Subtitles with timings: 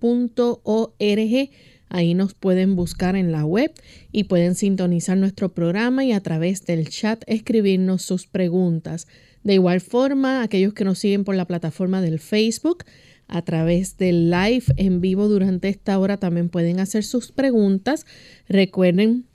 [1.88, 3.72] Ahí nos pueden buscar en la web
[4.12, 9.08] y pueden sintonizar nuestro programa y a través del chat escribirnos sus preguntas.
[9.44, 12.86] De igual forma, aquellos que nos siguen por la plataforma del Facebook,
[13.28, 18.08] a través del live en vivo durante esta hora también pueden hacer sus preguntas.
[18.50, 19.26] Recuerden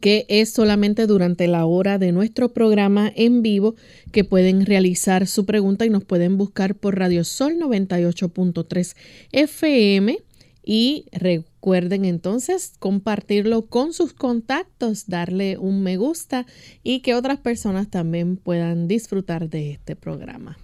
[0.00, 3.74] que es solamente durante la hora de nuestro programa en vivo
[4.12, 8.96] que pueden realizar su pregunta y nos pueden buscar por Radio Sol 98.3
[9.32, 10.18] FM
[10.64, 16.46] y recuerden entonces compartirlo con sus contactos, darle un me gusta
[16.82, 20.58] y que otras personas también puedan disfrutar de este programa.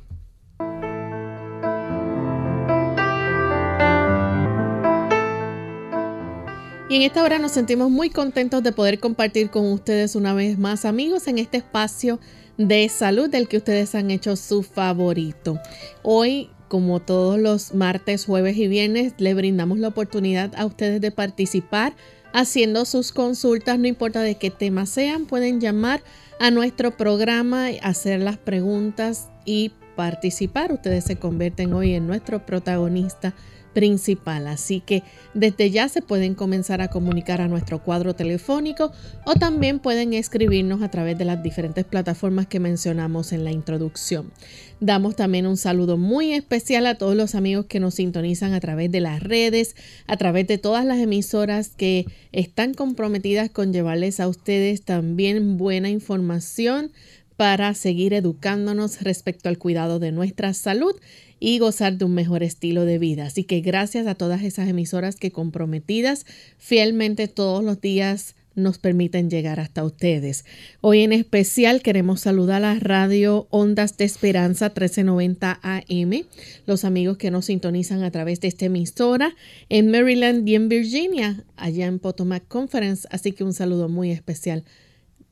[6.89, 10.57] Y en esta hora nos sentimos muy contentos de poder compartir con ustedes una vez
[10.57, 12.21] más amigos en este espacio
[12.59, 15.59] de salud del que ustedes han hecho su favorito.
[16.05, 21.11] Hoy, como todos los martes, jueves y viernes, le brindamos la oportunidad a ustedes de
[21.11, 21.93] participar
[22.33, 26.05] haciendo sus consultas, no importa de qué tema sean, pueden llamar
[26.39, 30.73] a nuestro programa, hacer las preguntas y participar.
[30.73, 33.35] Ustedes se convierten hoy en nuestro protagonista
[33.77, 34.47] principal.
[34.47, 35.03] Así que
[35.35, 38.91] desde ya se pueden comenzar a comunicar a nuestro cuadro telefónico
[39.27, 44.33] o también pueden escribirnos a través de las diferentes plataformas que mencionamos en la introducción.
[44.81, 48.91] Damos también un saludo muy especial a todos los amigos que nos sintonizan a través
[48.91, 49.77] de las redes,
[50.07, 55.91] a través de todas las emisoras que están comprometidas con llevarles a ustedes también buena
[55.91, 56.93] información
[57.37, 60.95] para seguir educándonos respecto al cuidado de nuestra salud
[61.39, 63.27] y gozar de un mejor estilo de vida.
[63.27, 66.25] Así que gracias a todas esas emisoras que comprometidas
[66.59, 70.47] fielmente todos los días nos permiten llegar hasta ustedes.
[70.81, 76.25] Hoy en especial queremos saludar a la radio Ondas de Esperanza 1390 AM,
[76.65, 79.37] los amigos que nos sintonizan a través de esta emisora
[79.69, 83.07] en Maryland y en Virginia, allá en Potomac Conference.
[83.11, 84.65] Así que un saludo muy especial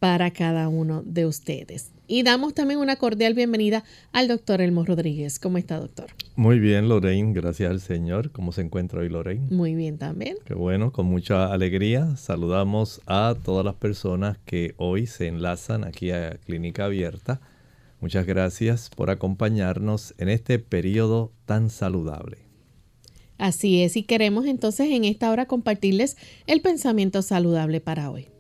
[0.05, 1.91] para cada uno de ustedes.
[2.07, 5.39] Y damos también una cordial bienvenida al doctor Elmo Rodríguez.
[5.39, 6.09] ¿Cómo está, doctor?
[6.37, 7.33] Muy bien, Lorraine.
[7.33, 8.31] Gracias al Señor.
[8.31, 9.47] ¿Cómo se encuentra hoy, Lorraine?
[9.49, 10.37] Muy bien también.
[10.45, 12.17] Qué bueno, con mucha alegría.
[12.17, 17.41] Saludamos a todas las personas que hoy se enlazan aquí a Clínica Abierta.
[18.03, 22.41] Muchas gracias por acompañarnos en este periodo tan saludable.
[23.39, 28.34] Así es, y queremos entonces en esta hora compartirles el pensamiento saludable para hoy.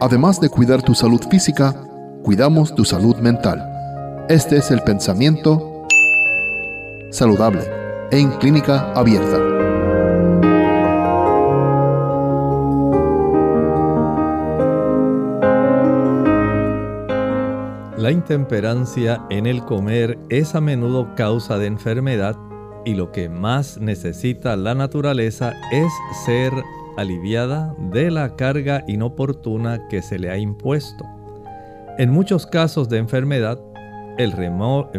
[0.00, 1.74] Además de cuidar tu salud física,
[2.22, 3.62] cuidamos tu salud mental.
[4.28, 5.86] Este es el pensamiento
[7.10, 7.62] saludable
[8.10, 9.38] en clínica abierta.
[17.96, 22.36] La intemperancia en el comer es a menudo causa de enfermedad
[22.84, 25.92] y lo que más necesita la naturaleza es
[26.24, 26.52] ser
[26.96, 31.04] aliviada de la carga inoportuna que se le ha impuesto.
[31.98, 33.60] En muchos casos de enfermedad,
[34.18, 34.34] el,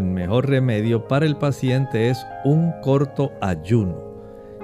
[0.01, 3.95] mejor remedio para el paciente es un corto ayuno,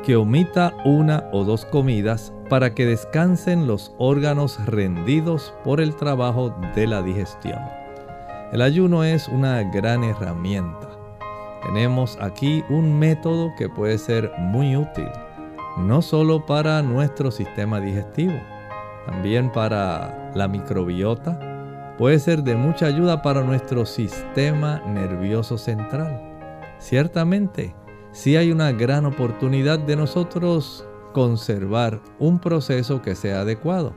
[0.03, 6.55] que omita una o dos comidas para que descansen los órganos rendidos por el trabajo
[6.75, 7.59] de la digestión.
[8.51, 10.89] El ayuno es una gran herramienta
[11.63, 15.09] tenemos aquí un método que puede ser muy útil,
[15.79, 18.39] no solo para nuestro sistema digestivo,
[19.05, 26.21] también para la microbiota, puede ser de mucha ayuda para nuestro sistema nervioso central.
[26.79, 27.75] Ciertamente,
[28.11, 33.93] sí hay una gran oportunidad de nosotros conservar un proceso que sea adecuado.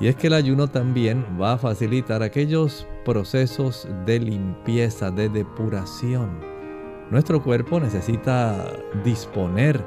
[0.00, 6.40] Y es que el ayuno también va a facilitar aquellos procesos de limpieza, de depuración.
[7.10, 8.64] Nuestro cuerpo necesita
[9.04, 9.84] disponer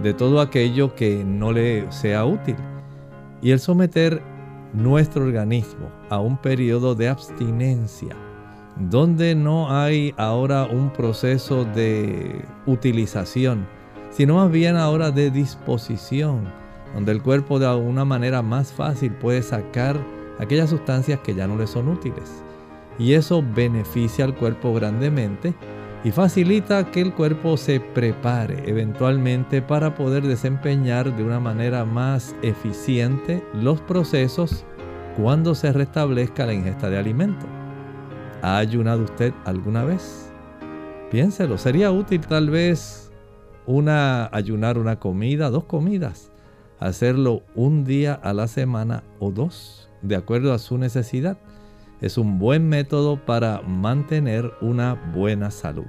[0.00, 2.56] de todo aquello que no le sea útil.
[3.40, 4.22] Y el someter
[4.72, 8.16] nuestro organismo a un periodo de abstinencia,
[8.76, 13.66] donde no hay ahora un proceso de utilización,
[14.10, 16.44] sino más bien ahora de disposición,
[16.94, 19.96] donde el cuerpo de una manera más fácil puede sacar
[20.38, 22.42] aquellas sustancias que ya no le son útiles.
[22.98, 25.54] Y eso beneficia al cuerpo grandemente
[26.04, 32.34] y facilita que el cuerpo se prepare eventualmente para poder desempeñar de una manera más
[32.42, 34.64] eficiente los procesos
[35.16, 37.46] cuando se restablezca la ingesta de alimento.
[38.42, 40.32] ¿Ha ayunado usted alguna vez?
[41.10, 43.12] Piénselo, sería útil tal vez
[43.66, 46.32] una ayunar una comida, dos comidas,
[46.80, 51.38] hacerlo un día a la semana o dos, de acuerdo a su necesidad.
[52.02, 55.86] Es un buen método para mantener una buena salud.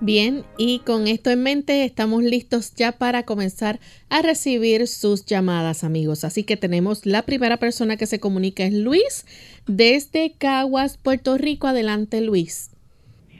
[0.00, 3.80] Bien, y con esto en mente estamos listos ya para comenzar
[4.10, 6.22] a recibir sus llamadas, amigos.
[6.22, 9.26] Así que tenemos la primera persona que se comunica es Luis
[9.66, 11.66] desde Caguas, Puerto Rico.
[11.66, 12.70] Adelante, Luis.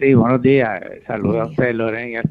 [0.01, 0.83] Sí, buenos días.
[1.07, 2.23] Saludos a usted, Lorena,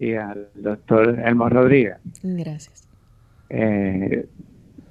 [0.00, 1.98] y, al doctor Elmo Rodríguez.
[2.24, 2.88] Gracias.
[3.50, 4.26] Eh,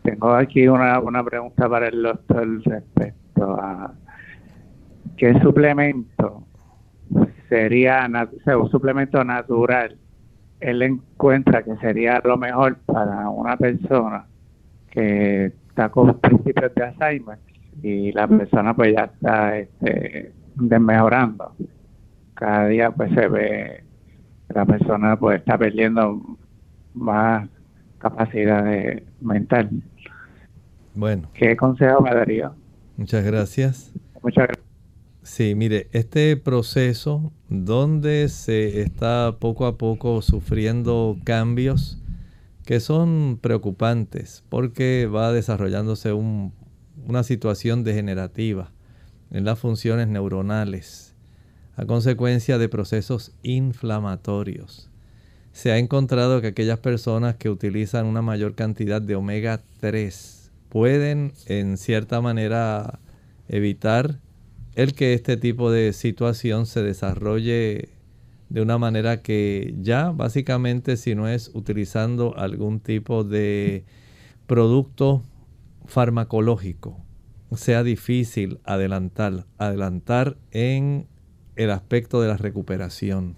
[0.08, 3.94] tengo aquí una, una pregunta para el doctor respecto a
[5.18, 6.48] qué suplemento
[7.50, 8.08] sería
[8.58, 9.98] un suplemento natural,
[10.62, 14.26] él encuentra que sería lo mejor para una persona
[14.90, 17.40] que está con principios de Alzheimer
[17.84, 21.54] y la persona pues ya está este, desmejorando.
[22.34, 23.84] Cada día pues se ve
[24.50, 26.38] la persona pues está perdiendo
[26.94, 27.48] más
[28.00, 29.70] capacidad de, mental.
[30.98, 31.30] Bueno.
[31.36, 32.52] ¿Qué consejo me daría?
[32.98, 33.94] Muchas gracias.
[34.24, 34.66] Muchas gracias.
[35.22, 42.02] Sí, mire, este proceso donde se está poco a poco sufriendo cambios
[42.66, 48.72] que son preocupantes porque va desarrollándose una situación degenerativa
[49.30, 51.16] en las funciones neuronales
[51.76, 54.90] a consecuencia de procesos inflamatorios.
[55.52, 60.37] Se ha encontrado que aquellas personas que utilizan una mayor cantidad de omega 3
[60.78, 63.00] pueden en cierta manera
[63.48, 64.20] evitar
[64.76, 67.90] el que este tipo de situación se desarrolle
[68.50, 73.86] de una manera que ya básicamente si no es utilizando algún tipo de
[74.46, 75.24] producto
[75.88, 77.04] farmacológico,
[77.56, 81.08] sea difícil adelantar, adelantar en
[81.56, 83.36] el aspecto de la recuperación.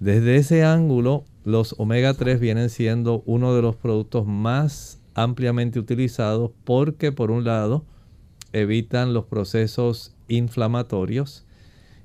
[0.00, 6.50] Desde ese ángulo, los omega 3 vienen siendo uno de los productos más ampliamente utilizados
[6.64, 7.84] porque por un lado
[8.52, 11.44] evitan los procesos inflamatorios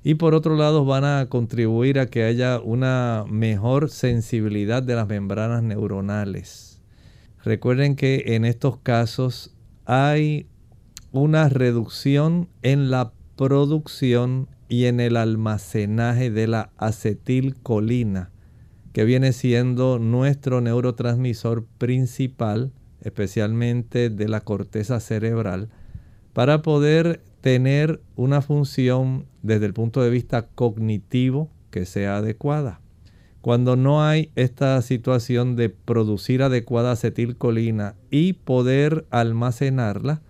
[0.02, 5.08] y por otro lado van a contribuir a que haya una mejor sensibilidad de las
[5.08, 6.82] membranas neuronales.
[7.42, 9.54] Recuerden que en estos casos
[9.86, 10.46] hay
[11.12, 18.30] una reducción en la producción y en el almacenaje de la acetilcolina,
[18.92, 22.72] que viene siendo nuestro neurotransmisor principal,
[23.04, 25.68] especialmente de la corteza cerebral,
[26.32, 32.80] para poder tener una función desde el punto de vista cognitivo que sea adecuada.
[33.40, 40.22] Cuando no hay esta situación de producir adecuada acetilcolina y poder almacenarla,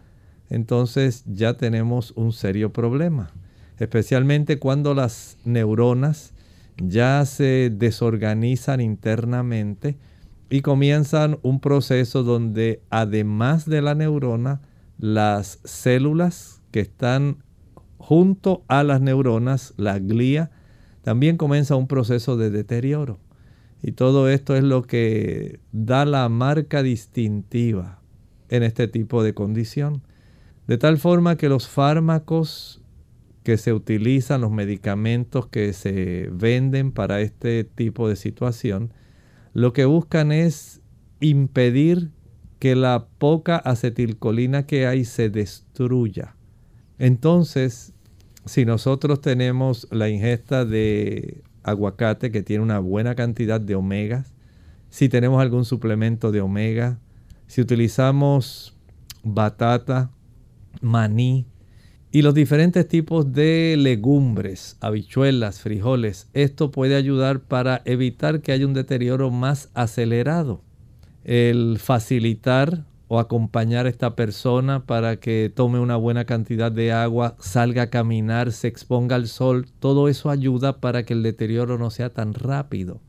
[0.50, 3.31] entonces ya tenemos un serio problema.
[3.78, 6.33] Especialmente cuando las neuronas
[6.76, 9.97] ya se desorganizan internamente
[10.51, 14.61] y comienzan un proceso donde además de la neurona,
[14.99, 17.39] las células que están
[17.99, 20.51] junto a las neuronas, la glía,
[21.03, 23.19] también comienza un proceso de deterioro.
[23.83, 28.01] Y todo esto es lo que da la marca distintiva
[28.49, 30.03] en este tipo de condición.
[30.67, 32.81] De tal forma que los fármacos
[33.43, 38.93] que se utilizan, los medicamentos que se venden para este tipo de situación,
[39.54, 40.82] lo que buscan es
[41.20, 42.11] impedir
[42.58, 46.37] que la poca acetilcolina que hay se destruya.
[46.99, 47.94] Entonces,
[48.44, 54.34] si nosotros tenemos la ingesta de aguacate que tiene una buena cantidad de omegas,
[54.90, 56.99] si tenemos algún suplemento de omega,
[57.46, 58.76] si utilizamos
[59.23, 60.11] batata,
[60.80, 61.46] maní
[62.14, 68.68] y los diferentes tipos de legumbres, habichuelas, frijoles, esto puede ayudar para evitar que haya
[68.68, 70.62] un deterioro más acelerado.
[71.25, 77.35] El facilitar o acompañar a esta persona para que tome una buena cantidad de agua,
[77.40, 81.90] salga a caminar, se exponga al sol, todo eso ayuda para que el deterioro no
[81.90, 83.00] sea tan rápido.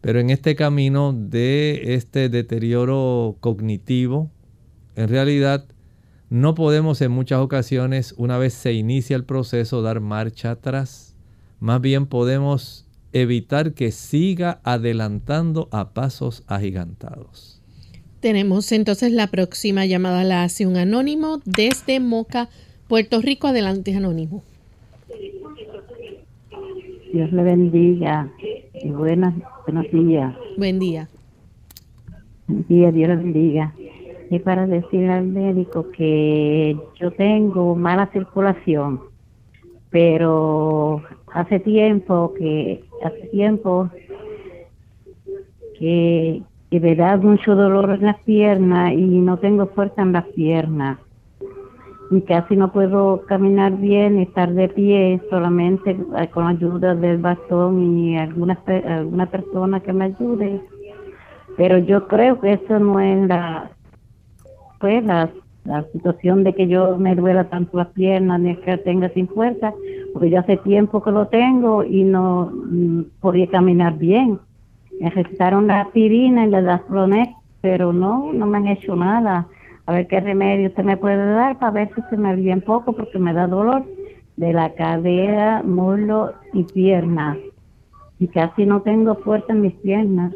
[0.00, 4.30] Pero en este camino de este deterioro cognitivo,
[4.94, 5.66] en realidad
[6.30, 11.14] no podemos en muchas ocasiones, una vez se inicia el proceso, dar marcha atrás.
[11.60, 17.62] Más bien podemos evitar que siga adelantando a pasos agigantados.
[18.20, 22.48] Tenemos entonces la próxima llamada, la hace un anónimo desde Moca,
[22.88, 23.48] Puerto Rico.
[23.48, 24.42] Adelante, anónimo.
[27.12, 28.32] Dios le bendiga
[28.82, 29.34] y buenas,
[29.66, 30.34] buenos días.
[30.56, 31.08] Buen día.
[32.48, 33.74] Buen día, Dios le bendiga.
[34.30, 39.00] Y para decirle al médico que yo tengo mala circulación,
[39.90, 41.02] pero
[41.32, 43.90] hace tiempo que, hace tiempo
[45.78, 46.42] que
[46.74, 50.98] y me da mucho dolor en las piernas y no tengo fuerza en las piernas.
[52.10, 55.96] Y casi no puedo caminar bien, estar de pie, solamente
[56.32, 60.60] con ayuda del bastón y alguna, alguna persona que me ayude.
[61.56, 63.70] Pero yo creo que eso no es la,
[64.84, 65.30] la,
[65.92, 69.72] situación de que yo me duela tanto las piernas ni que tenga sin fuerza,
[70.12, 74.38] porque ya hace tiempo que lo tengo y no mm, podía caminar bien.
[75.00, 79.48] Me recetaron la aspirina y la Daspronex, pero no, no me han hecho nada.
[79.86, 82.60] A ver qué remedio usted me puede dar para ver si se me alivia un
[82.60, 83.84] poco, porque me da dolor
[84.36, 87.38] de la cadera, muslo y piernas.
[88.18, 90.34] Y casi no tengo fuerza en mis piernas.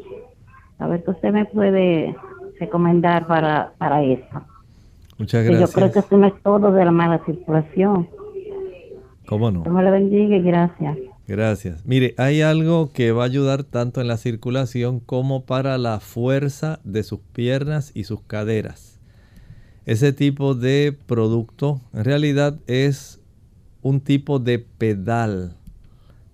[0.79, 2.17] A ver qué usted me puede
[2.59, 4.43] recomendar para, para eso.
[5.19, 5.71] Muchas gracias.
[5.71, 8.09] yo creo que eso no es todo de la mala circulación.
[9.27, 9.63] ¿Cómo no?
[9.63, 10.99] Dios le bendiga y gracias.
[11.27, 11.85] Gracias.
[11.85, 16.81] Mire, hay algo que va a ayudar tanto en la circulación como para la fuerza
[16.85, 18.99] de sus piernas y sus caderas.
[19.85, 23.23] Ese tipo de producto en realidad es
[23.83, 25.57] un tipo de pedal.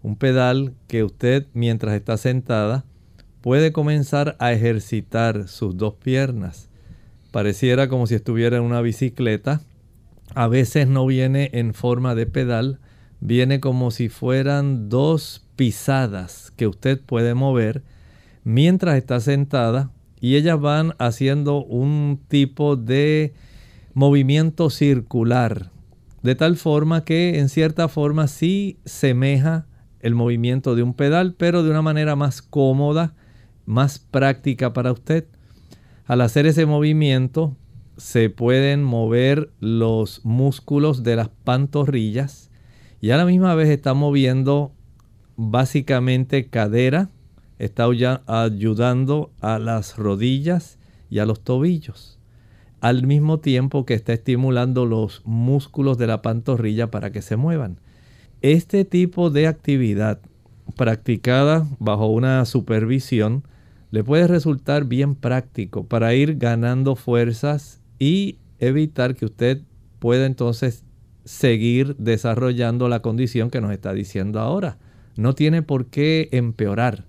[0.02, 2.84] Un pedal que usted mientras está sentada
[3.44, 6.70] puede comenzar a ejercitar sus dos piernas.
[7.30, 9.60] Pareciera como si estuviera en una bicicleta.
[10.34, 12.80] A veces no viene en forma de pedal,
[13.20, 17.82] viene como si fueran dos pisadas que usted puede mover
[18.44, 19.90] mientras está sentada
[20.22, 23.34] y ellas van haciendo un tipo de
[23.92, 25.70] movimiento circular,
[26.22, 29.66] de tal forma que en cierta forma sí semeja
[30.00, 33.12] el movimiento de un pedal, pero de una manera más cómoda,
[33.66, 35.26] más práctica para usted.
[36.06, 37.56] Al hacer ese movimiento
[37.97, 42.50] se pueden mover los músculos de las pantorrillas,
[43.00, 44.73] y a la misma vez está moviendo
[45.37, 47.11] básicamente cadera,
[47.59, 47.87] está
[48.26, 50.78] ayudando a las rodillas
[51.11, 52.18] y a los tobillos,
[52.80, 57.78] al mismo tiempo que está estimulando los músculos de la pantorrilla para que se muevan.
[58.42, 60.21] Este tipo de actividad
[60.76, 63.44] practicada bajo una supervisión
[63.94, 69.62] le puede resultar bien práctico para ir ganando fuerzas y evitar que usted
[70.00, 70.82] pueda entonces
[71.24, 74.78] seguir desarrollando la condición que nos está diciendo ahora.
[75.14, 77.04] No tiene por qué empeorar,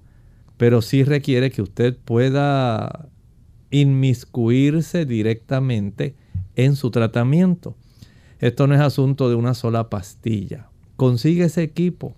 [0.58, 3.10] pero sí requiere que usted pueda
[3.72, 6.14] inmiscuirse directamente
[6.56, 7.76] en su tratamiento.
[8.38, 10.70] Esto no es asunto de una sola pastilla.
[10.98, 12.16] Consigue ese equipo.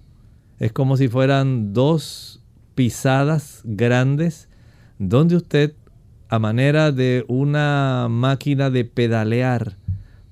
[0.59, 2.43] Es como si fueran dos
[2.75, 4.46] pisadas grandes
[4.99, 5.73] donde usted,
[6.29, 9.77] a manera de una máquina de pedalear,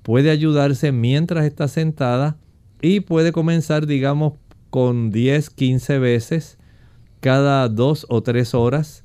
[0.02, 2.36] puede ayudarse mientras está sentada
[2.80, 4.34] y puede comenzar, digamos,
[4.70, 6.58] con 10, 15 veces
[7.20, 9.04] cada dos o tres horas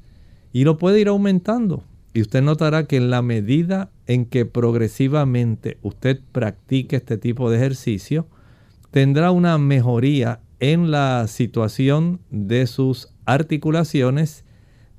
[0.54, 1.84] y lo puede ir aumentando.
[2.14, 7.58] Y usted notará que en la medida en que progresivamente usted practique este tipo de
[7.58, 8.28] ejercicio,
[8.92, 14.44] tendrá una mejoría en la situación de sus articulaciones,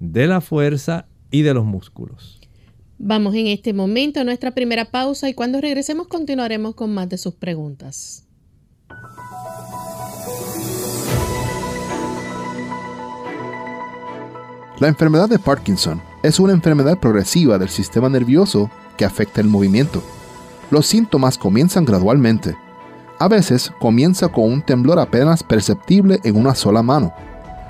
[0.03, 2.41] de la fuerza y de los músculos.
[2.99, 7.19] Vamos en este momento a nuestra primera pausa y cuando regresemos continuaremos con más de
[7.19, 8.27] sus preguntas.
[14.81, 20.03] La enfermedad de Parkinson es una enfermedad progresiva del sistema nervioso que afecta el movimiento.
[20.73, 22.57] Los síntomas comienzan gradualmente.
[23.21, 27.15] A veces comienza con un temblor apenas perceptible en una sola mano.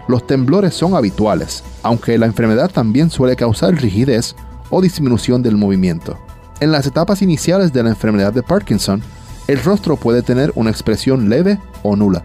[0.09, 4.35] Los temblores son habituales, aunque la enfermedad también suele causar rigidez
[4.71, 6.19] o disminución del movimiento.
[6.61, 9.03] En las etapas iniciales de la enfermedad de Parkinson,
[9.49, 12.25] el rostro puede tener una expresión leve o nula.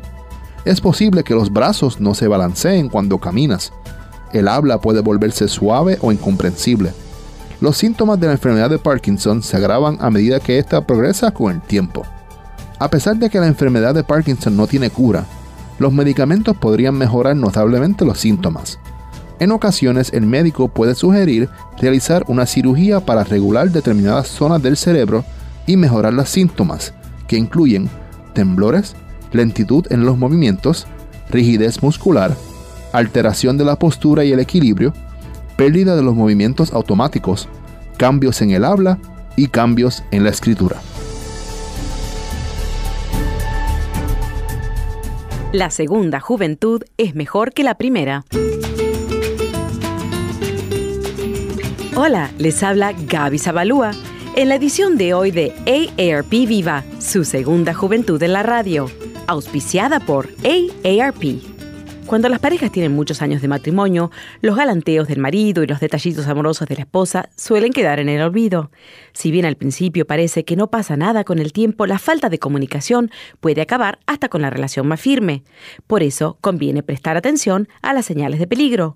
[0.66, 3.72] Es posible que los brazos no se balanceen cuando caminas.
[4.34, 6.94] El habla puede volverse suave o incomprensible.
[7.62, 11.54] Los síntomas de la enfermedad de Parkinson se agravan a medida que ésta progresa con
[11.54, 12.06] el tiempo.
[12.80, 15.26] A pesar de que la enfermedad de Parkinson no tiene cura,
[15.80, 18.80] los medicamentos podrían mejorar notablemente los síntomas.
[19.40, 25.24] En ocasiones el médico puede sugerir realizar una cirugía para regular determinadas zonas del cerebro
[25.68, 26.94] y mejorar los síntomas,
[27.28, 27.90] que incluyen
[28.34, 28.96] temblores,
[29.32, 30.88] lentitud en los movimientos,
[31.30, 32.36] rigidez muscular,
[32.94, 34.94] alteración de la postura y el equilibrio,
[35.56, 37.48] pérdida de los movimientos automáticos,
[37.98, 38.98] cambios en el habla
[39.36, 40.78] y cambios en la escritura.
[45.54, 48.26] La segunda juventud es mejor que la primera.
[51.96, 53.92] Hola, les habla Gaby Zabalúa
[54.36, 58.92] en la edición de hoy de AARP Viva, su segunda juventud en la radio,
[59.26, 61.57] auspiciada por AARP.
[62.08, 64.12] Cuando las parejas tienen muchos años de matrimonio,
[64.42, 68.22] los galanteos del marido y los detallitos amorosos de la esposa suelen quedar en el
[68.22, 68.72] olvido.
[69.12, 72.40] Si bien al principio parece que no pasa nada con el tiempo, la falta de
[72.40, 73.12] comunicación
[73.42, 75.44] puede acabar hasta con la relación más firme.
[75.86, 78.96] Por eso conviene prestar atención a las señales de peligro.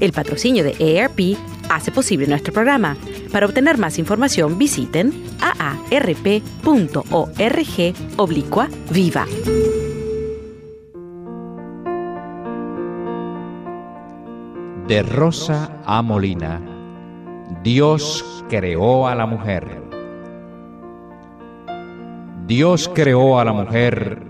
[0.00, 1.38] El patrocinio de AARP
[1.70, 2.96] hace posible nuestro programa.
[3.32, 5.94] Para obtener más información visiten aarp.org
[8.16, 9.26] oblicua viva.
[14.86, 16.60] De Rosa a Molina,
[17.64, 19.82] Dios creó a la mujer.
[22.46, 24.22] Dios creó a la mujer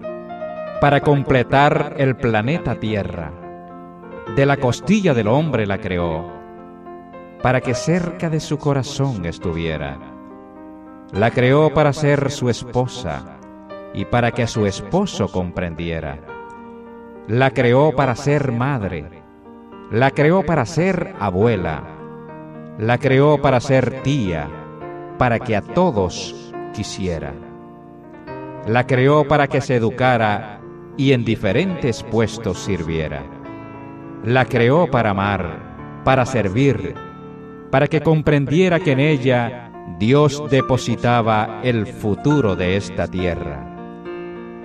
[0.80, 3.45] para completar el planeta Tierra.
[4.34, 6.36] De la costilla del hombre la creó
[7.42, 9.98] para que cerca de su corazón estuviera.
[11.12, 13.38] La creó para ser su esposa
[13.94, 16.18] y para que a su esposo comprendiera.
[17.28, 19.22] La creó para ser madre.
[19.92, 21.84] La creó para ser abuela.
[22.78, 24.48] La creó para ser tía,
[25.16, 27.32] para que a todos quisiera.
[28.66, 30.60] La creó para que se educara
[30.96, 33.22] y en diferentes puestos sirviera.
[34.24, 36.94] La creó para amar, para servir,
[37.70, 43.64] para que comprendiera que en ella Dios depositaba el futuro de esta tierra.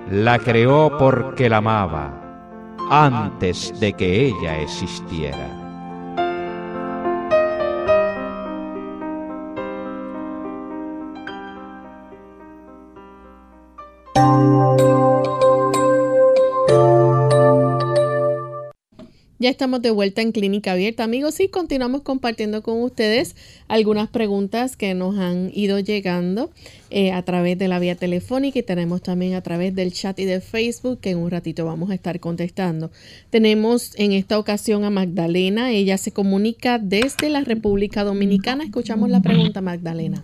[0.10, 2.22] La creó porque la amaba
[2.90, 5.61] antes de que ella existiera.
[19.42, 23.36] Ya estamos de vuelta en Clínica Abierta, amigos, y continuamos compartiendo con ustedes
[23.68, 26.52] algunas preguntas que nos han ido llegando
[26.92, 30.26] eh, a través de la vía telefónica y tenemos también a través del chat y
[30.26, 32.92] de Facebook que en un ratito vamos a estar contestando.
[33.32, 38.64] Tenemos en esta ocasión a Magdalena, ella se comunica desde la República Dominicana.
[38.64, 40.24] Escuchamos la pregunta, Magdalena.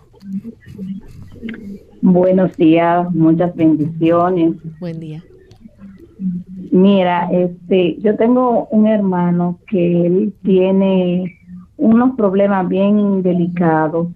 [2.02, 4.54] Buenos días, muchas bendiciones.
[4.78, 5.24] Buen día.
[6.72, 11.38] Mira, este, yo tengo un hermano que él tiene
[11.76, 14.08] unos problemas bien delicados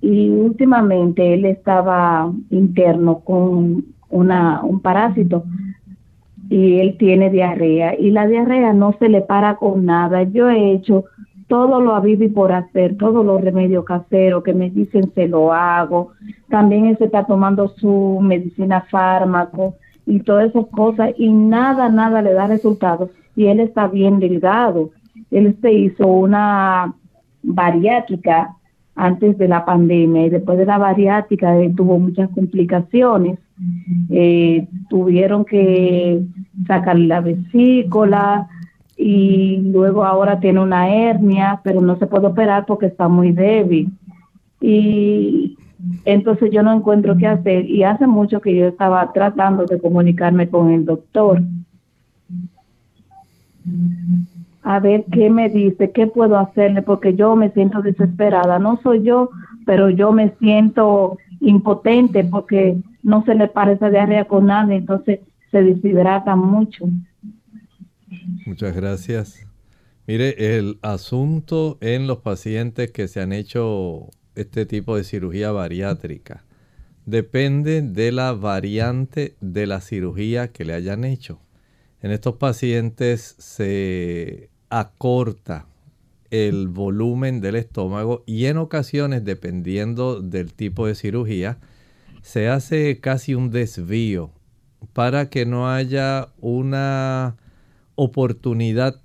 [0.00, 5.44] y últimamente él estaba interno con una, un parásito
[6.50, 10.22] y él tiene diarrea y la diarrea no se le para con nada.
[10.24, 11.04] Yo he hecho
[11.48, 15.52] todo lo habido y por hacer, todos los remedios caseros que me dicen se lo
[15.52, 16.12] hago.
[16.48, 19.74] También él se está tomando su medicina fármaco
[20.06, 24.90] y todas esas cosas y nada, nada le da resultados y él está bien delgado.
[25.30, 26.94] Él se hizo una
[27.42, 28.56] bariátrica
[28.94, 33.38] antes de la pandemia y después de la bariátrica él tuvo muchas complicaciones
[34.08, 36.22] Eh, tuvieron que
[36.66, 38.48] sacar la vesícula
[38.96, 43.90] y luego ahora tiene una hernia, pero no se puede operar porque está muy débil.
[44.60, 45.56] Y
[46.04, 50.48] entonces yo no encuentro qué hacer y hace mucho que yo estaba tratando de comunicarme
[50.48, 51.42] con el doctor
[54.62, 58.58] a ver qué me dice, qué puedo hacerle, porque yo me siento desesperada.
[58.58, 59.30] No soy yo,
[59.64, 65.62] pero yo me siento impotente porque no se le parece diarrea con nada, entonces se
[65.62, 66.86] deshidrata mucho.
[68.46, 69.46] Muchas gracias.
[70.06, 76.44] Mire, el asunto en los pacientes que se han hecho este tipo de cirugía bariátrica
[77.06, 81.40] depende de la variante de la cirugía que le hayan hecho.
[82.02, 85.66] En estos pacientes se acorta
[86.30, 91.58] el volumen del estómago y en ocasiones, dependiendo del tipo de cirugía,
[92.22, 94.30] se hace casi un desvío
[94.92, 97.36] para que no haya una
[97.96, 99.02] oportunidad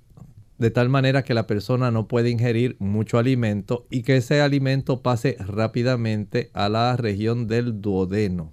[0.58, 5.02] de tal manera que la persona no pueda ingerir mucho alimento y que ese alimento
[5.02, 8.50] pase rápidamente a la región del duodeno.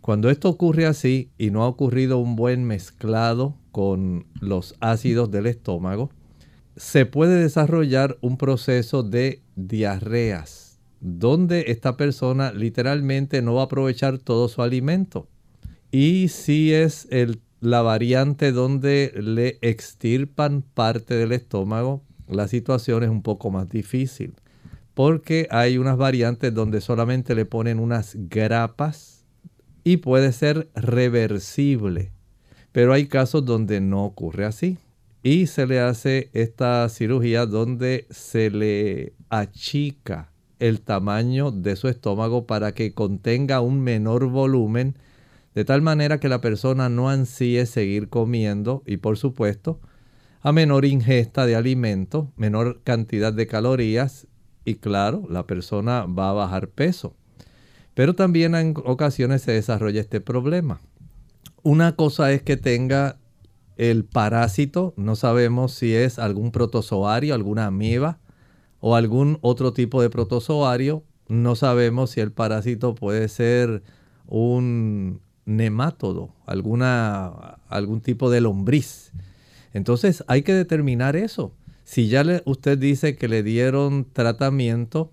[0.00, 5.46] Cuando esto ocurre así y no ha ocurrido un buen mezclado con los ácidos del
[5.46, 6.10] estómago,
[6.76, 14.18] se puede desarrollar un proceso de diarreas, donde esta persona literalmente no va a aprovechar
[14.18, 15.28] todo su alimento.
[15.90, 23.10] Y si es el, la variante donde le extirpan parte del estómago, la situación es
[23.10, 24.34] un poco más difícil.
[24.94, 29.24] Porque hay unas variantes donde solamente le ponen unas grapas
[29.84, 32.12] y puede ser reversible.
[32.72, 34.78] Pero hay casos donde no ocurre así
[35.22, 42.46] y se le hace esta cirugía donde se le achica el tamaño de su estómago
[42.46, 44.96] para que contenga un menor volumen,
[45.56, 49.80] de tal manera que la persona no ansíe seguir comiendo y por supuesto
[50.42, 54.26] a menor ingesta de alimento, menor cantidad de calorías
[54.66, 57.16] y claro, la persona va a bajar peso.
[57.94, 60.82] Pero también en ocasiones se desarrolla este problema.
[61.62, 63.16] Una cosa es que tenga
[63.78, 68.18] el parásito, no sabemos si es algún protozoario, alguna amiba
[68.80, 71.02] o algún otro tipo de protozoario.
[71.28, 73.82] No sabemos si el parásito puede ser
[74.26, 79.12] un nemátodo, alguna, algún tipo de lombriz.
[79.72, 81.54] Entonces hay que determinar eso.
[81.84, 85.12] Si ya usted dice que le dieron tratamiento,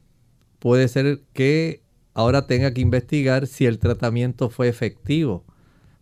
[0.59, 5.45] puede ser que ahora tenga que investigar si el tratamiento fue efectivo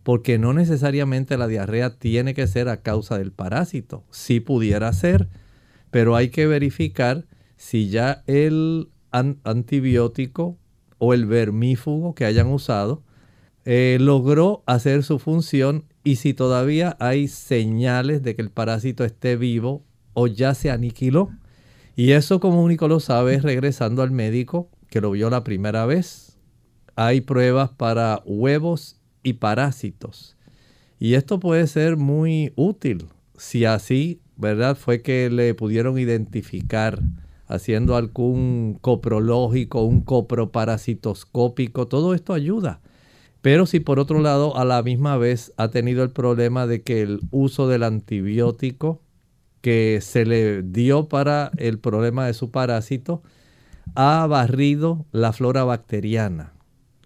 [0.02, 4.04] porque no necesariamente la diarrea tiene que ser a causa del parásito.
[4.10, 5.28] Sí pudiera ser,
[5.90, 10.58] pero hay que verificar si ya el antibiótico
[10.98, 13.02] o el vermífugo que hayan usado
[13.64, 19.36] eh, logró hacer su función y si todavía hay señales de que el parásito esté
[19.36, 21.30] vivo o ya se aniquiló.
[21.94, 26.38] Y eso como único lo sabe regresando al médico que lo vio la primera vez.
[26.96, 30.36] Hay pruebas para huevos y parásitos.
[30.98, 34.76] Y esto puede ser muy útil si así, ¿verdad?
[34.76, 37.00] Fue que le pudieron identificar
[37.46, 42.80] haciendo algún coprológico, un coproparasitoscópico, todo esto ayuda.
[43.42, 47.02] Pero si por otro lado a la misma vez ha tenido el problema de que
[47.02, 49.02] el uso del antibiótico
[49.60, 53.22] que se le dio para el problema de su parásito
[53.94, 56.52] ha barrido la flora bacteriana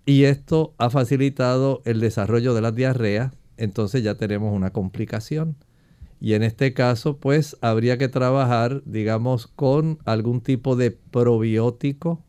[0.07, 5.57] y esto ha facilitado el desarrollo de la diarrea, entonces ya tenemos una complicación.
[6.20, 12.22] Y en este caso, pues habría que trabajar, digamos, con algún tipo de probiótico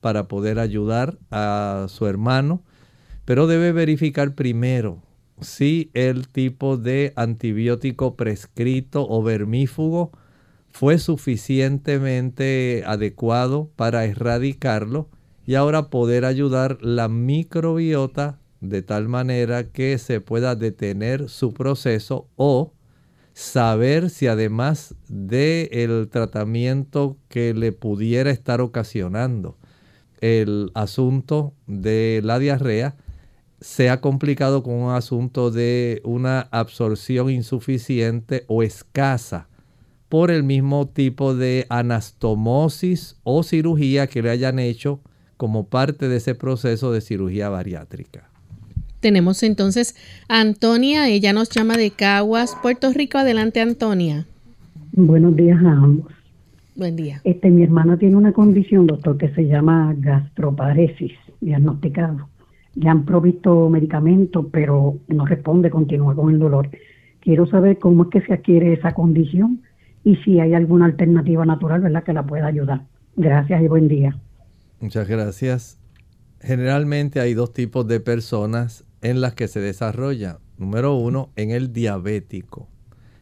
[0.00, 2.62] para poder ayudar a su hermano,
[3.24, 5.02] pero debe verificar primero
[5.40, 10.12] si el tipo de antibiótico prescrito o vermífugo
[10.70, 15.08] fue suficientemente adecuado para erradicarlo
[15.46, 22.28] y ahora poder ayudar la microbiota de tal manera que se pueda detener su proceso
[22.36, 22.72] o
[23.34, 29.58] saber si además del el tratamiento que le pudiera estar ocasionando
[30.20, 32.96] el asunto de la diarrea,
[33.64, 39.48] se ha complicado con un asunto de una absorción insuficiente o escasa
[40.10, 45.00] por el mismo tipo de anastomosis o cirugía que le hayan hecho
[45.38, 48.28] como parte de ese proceso de cirugía bariátrica.
[49.00, 49.96] Tenemos entonces
[50.28, 53.16] a Antonia, ella nos llama de Caguas, Puerto Rico.
[53.16, 54.26] Adelante, Antonia.
[54.92, 56.12] Buenos días a ambos.
[56.76, 57.22] Buen día.
[57.24, 62.28] Este, mi hermana tiene una condición, doctor, que se llama gastroparesis, diagnosticado.
[62.74, 66.70] Le han provisto medicamentos, pero no responde, continúa con el dolor.
[67.20, 69.62] Quiero saber cómo es que se adquiere esa condición
[70.02, 72.82] y si hay alguna alternativa natural, ¿verdad?, que la pueda ayudar.
[73.16, 74.18] Gracias y buen día.
[74.80, 75.80] Muchas gracias.
[76.40, 80.38] Generalmente hay dos tipos de personas en las que se desarrolla.
[80.58, 82.68] Número uno, en el diabético.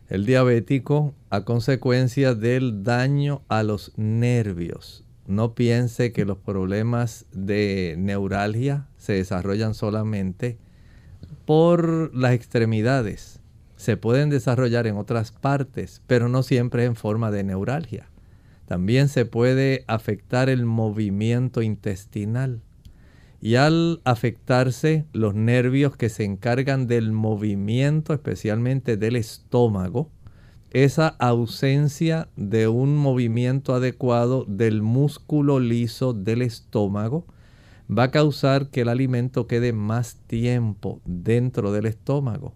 [0.09, 5.02] El diabético a consecuencia del daño a los nervios.
[5.27, 10.59] No piense que los problemas de neuralgia se desarrollan solamente
[11.45, 13.41] por las extremidades.
[13.77, 18.09] Se pueden desarrollar en otras partes, pero no siempre en forma de neuralgia.
[18.67, 22.63] También se puede afectar el movimiento intestinal.
[23.41, 30.11] Y al afectarse los nervios que se encargan del movimiento, especialmente del estómago,
[30.73, 37.27] esa ausencia de un movimiento adecuado del músculo liso del estómago
[37.91, 42.55] va a causar que el alimento quede más tiempo dentro del estómago,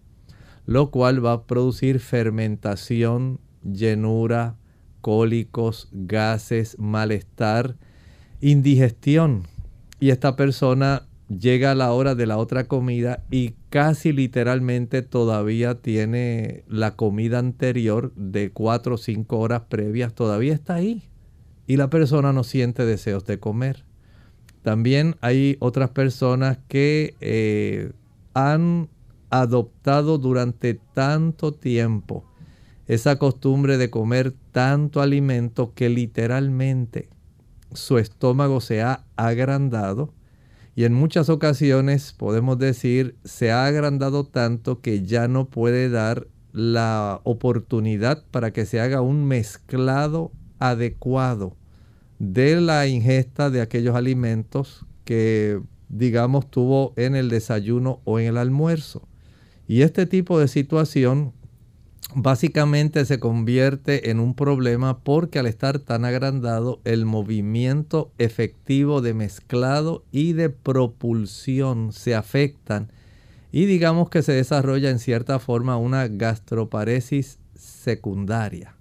[0.65, 4.57] lo cual va a producir fermentación, llenura,
[5.03, 7.77] cólicos, gases, malestar,
[8.41, 9.43] indigestión.
[10.01, 16.65] Y esta persona llega la hora de la otra comida y casi literalmente todavía tiene
[16.69, 21.03] la comida anterior de 4 o 5 horas previas, todavía está ahí.
[21.67, 23.85] Y la persona no siente deseos de comer.
[24.63, 27.93] También hay otras personas que eh,
[28.35, 28.89] han
[29.31, 32.25] adoptado durante tanto tiempo
[32.87, 37.09] esa costumbre de comer tanto alimento que literalmente
[37.73, 40.13] su estómago se ha agrandado
[40.77, 46.29] y en muchas ocasiones podemos decir se ha agrandado tanto que ya no puede dar
[46.53, 51.57] la oportunidad para que se haga un mezclado adecuado
[52.19, 58.37] de la ingesta de aquellos alimentos que digamos tuvo en el desayuno o en el
[58.37, 59.09] almuerzo.
[59.67, 61.33] Y este tipo de situación
[62.19, 69.13] básicamente se convierte en un problema porque al estar tan agrandado el movimiento efectivo de
[69.13, 72.91] mezclado y de propulsión se afectan
[73.53, 78.75] y digamos que se desarrolla en cierta forma una gastroparesis secundaria.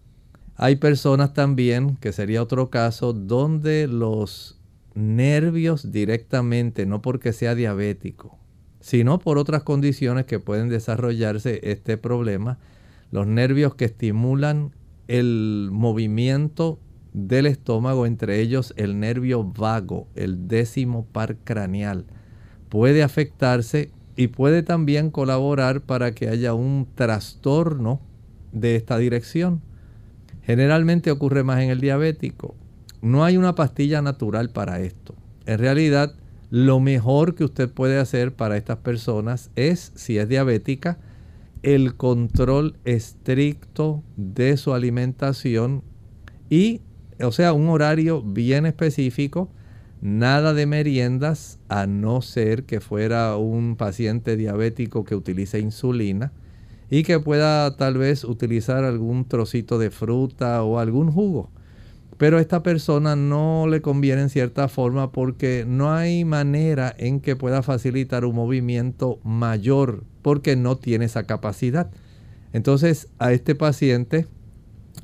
[0.56, 4.58] Hay personas también, que sería otro caso, donde los
[4.94, 8.38] nervios directamente, no porque sea diabético,
[8.80, 12.60] sino por otras condiciones que pueden desarrollarse este problema,
[13.16, 14.74] los nervios que estimulan
[15.08, 16.80] el movimiento
[17.14, 22.04] del estómago, entre ellos el nervio vago, el décimo par craneal,
[22.68, 28.02] puede afectarse y puede también colaborar para que haya un trastorno
[28.52, 29.62] de esta dirección.
[30.42, 32.54] Generalmente ocurre más en el diabético.
[33.02, 35.16] No hay una pastilla natural para esto.
[35.46, 36.16] En realidad,
[36.50, 40.98] lo mejor que usted puede hacer para estas personas es, si es diabética,
[41.66, 45.82] el control estricto de su alimentación
[46.48, 46.82] y,
[47.20, 49.50] o sea, un horario bien específico,
[50.00, 56.34] nada de meriendas, a no ser que fuera un paciente diabético que utilice insulina
[56.92, 61.50] y que pueda tal vez utilizar algún trocito de fruta o algún jugo.
[62.18, 67.20] Pero a esta persona no le conviene en cierta forma porque no hay manera en
[67.20, 71.92] que pueda facilitar un movimiento mayor porque no tiene esa capacidad.
[72.54, 74.28] Entonces a este paciente,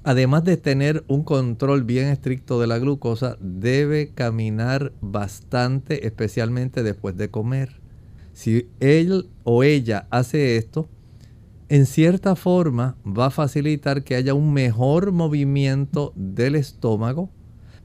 [0.04, 7.18] además de tener un control bien estricto de la glucosa, debe caminar bastante, especialmente después
[7.18, 7.82] de comer.
[8.32, 10.88] Si él o ella hace esto,
[11.72, 17.30] en cierta forma va a facilitar que haya un mejor movimiento del estómago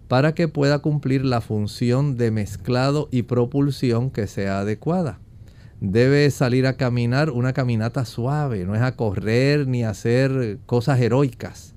[0.08, 5.20] para que pueda cumplir la función de mezclado y propulsión que sea adecuada.
[5.80, 10.98] Debe salir a caminar una caminata suave, no es a correr ni a hacer cosas
[11.00, 11.76] heroicas,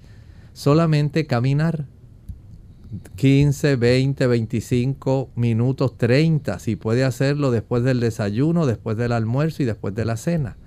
[0.53, 1.85] solamente caminar
[3.17, 9.67] 15, 20, 25 minutos, 30, si puede hacerlo después del desayuno, después del almuerzo y
[9.67, 10.57] después de la cena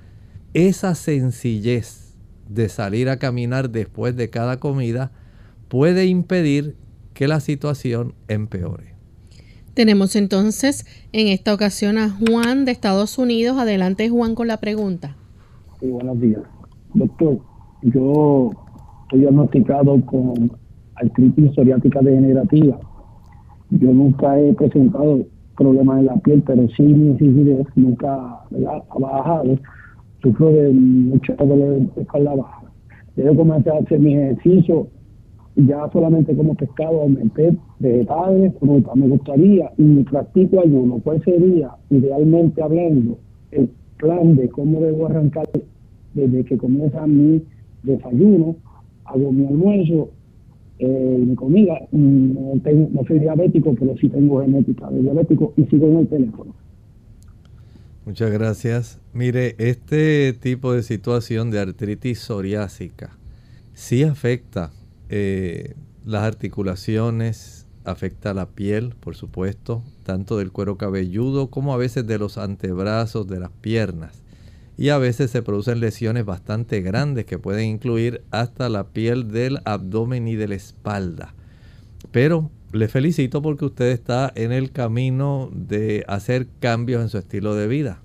[0.54, 2.14] esa sencillez
[2.48, 5.10] de salir a caminar después de cada comida
[5.68, 6.76] puede impedir
[7.14, 8.92] que la situación empeore.
[9.74, 13.56] Tenemos entonces en esta ocasión a Juan de Estados Unidos.
[13.58, 15.16] Adelante Juan con la pregunta.
[15.80, 16.42] Sí, buenos días.
[16.92, 17.38] Doctor,
[17.82, 18.50] yo
[19.04, 20.52] estoy diagnosticado con
[20.96, 22.78] artritis psoriática degenerativa.
[23.70, 25.24] Yo nunca he presentado
[25.56, 29.58] problemas en la piel, pero sí mi rigidez nunca ha bajado
[30.22, 32.62] sufro de mucho dolor de espalda baja.
[33.16, 34.88] Yo comencé a hacer mi ejercicio
[35.56, 38.94] ya solamente como pescado, aumenté vegetales, fruta.
[38.94, 43.18] Me gustaría, y practico ayuno, ¿cuál sería, idealmente hablando,
[43.50, 45.46] el plan de cómo debo arrancar
[46.14, 47.42] desde que comienza mi
[47.82, 48.56] desayuno,
[49.04, 50.10] hago mi almuerzo,
[50.78, 51.78] eh, mi comida?
[51.92, 56.08] No, tengo, no soy diabético, pero sí tengo genética de diabético y sigo en el
[56.08, 56.54] teléfono.
[58.04, 58.98] Muchas gracias.
[59.12, 63.16] Mire, este tipo de situación de artritis psoriásica
[63.74, 64.72] sí afecta
[65.08, 72.04] eh, las articulaciones, afecta la piel, por supuesto, tanto del cuero cabelludo como a veces
[72.04, 74.22] de los antebrazos, de las piernas.
[74.76, 79.60] Y a veces se producen lesiones bastante grandes que pueden incluir hasta la piel del
[79.64, 81.34] abdomen y de la espalda.
[82.10, 87.54] Pero le felicito porque usted está en el camino de hacer cambios en su estilo
[87.54, 88.02] de vida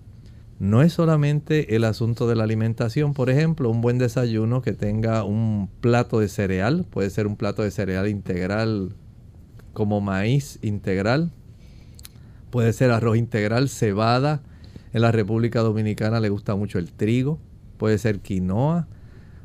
[0.59, 5.23] no es solamente el asunto de la alimentación, por ejemplo, un buen desayuno que tenga
[5.23, 8.95] un plato de cereal, puede ser un plato de cereal integral
[9.73, 11.31] como maíz integral,
[12.49, 14.41] puede ser arroz integral, cebada,
[14.93, 17.37] en la República Dominicana le gusta mucho el trigo,
[17.77, 18.87] puede ser quinoa.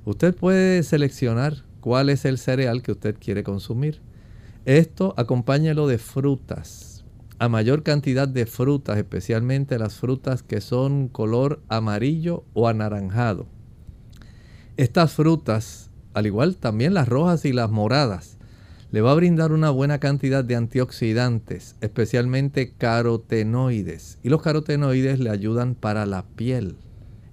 [0.07, 4.01] Usted puede seleccionar cuál es el cereal que usted quiere consumir.
[4.65, 6.93] Esto acompáñelo de frutas
[7.43, 13.49] a mayor cantidad de frutas, especialmente las frutas que son color amarillo o anaranjado.
[14.77, 18.39] Estas frutas, al igual también las rojas y las moradas,
[18.93, 24.21] le va a brindar una buena cantidad de antioxidantes, especialmente carotenoides.
[24.23, 26.77] Y los carotenoides le ayudan para la piel.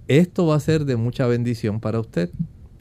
[0.08, 2.30] Esto va a ser de mucha bendición para usted.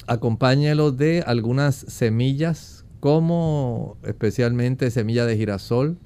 [0.08, 5.98] Acompáñelo de algunas semillas, como especialmente semilla de girasol,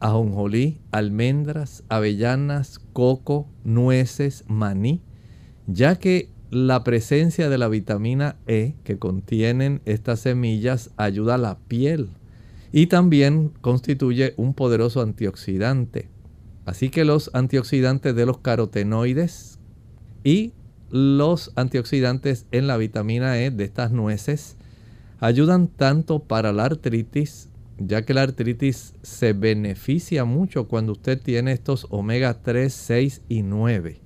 [0.00, 5.02] ajonjolí, almendras, avellanas, coco, nueces, maní,
[5.66, 11.58] ya que la presencia de la vitamina E que contienen estas semillas ayuda a la
[11.58, 12.10] piel
[12.72, 16.08] y también constituye un poderoso antioxidante.
[16.64, 19.58] Así que los antioxidantes de los carotenoides
[20.24, 20.52] y
[20.90, 24.56] los antioxidantes en la vitamina E de estas nueces
[25.20, 31.52] ayudan tanto para la artritis ya que la artritis se beneficia mucho cuando usted tiene
[31.52, 34.00] estos omega 3, 6 y 9.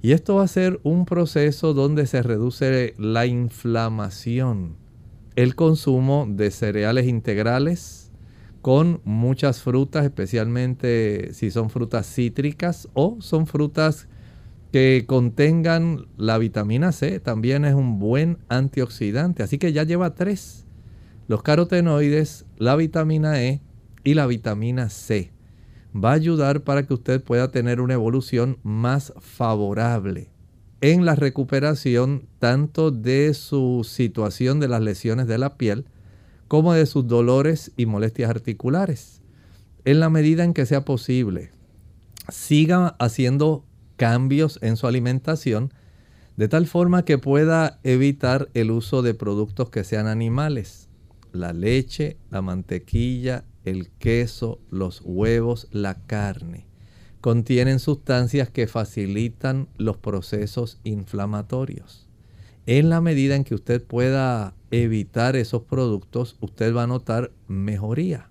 [0.00, 4.76] Y esto va a ser un proceso donde se reduce la inflamación,
[5.34, 8.12] el consumo de cereales integrales
[8.62, 14.08] con muchas frutas, especialmente si son frutas cítricas o son frutas
[14.72, 19.42] que contengan la vitamina C, también es un buen antioxidante.
[19.42, 20.66] Así que ya lleva tres
[21.28, 23.60] los carotenoides, la vitamina E
[24.02, 25.30] y la vitamina C.
[25.94, 30.30] Va a ayudar para que usted pueda tener una evolución más favorable
[30.80, 35.84] en la recuperación tanto de su situación de las lesiones de la piel
[36.46, 39.20] como de sus dolores y molestias articulares.
[39.84, 41.50] En la medida en que sea posible,
[42.30, 43.66] siga haciendo
[43.98, 45.74] cambios en su alimentación
[46.38, 50.88] de tal forma que pueda evitar el uso de productos que sean animales
[51.32, 56.66] la leche, la mantequilla, el queso, los huevos, la carne.
[57.20, 62.06] Contienen sustancias que facilitan los procesos inflamatorios.
[62.66, 68.30] En la medida en que usted pueda evitar esos productos, usted va a notar mejoría.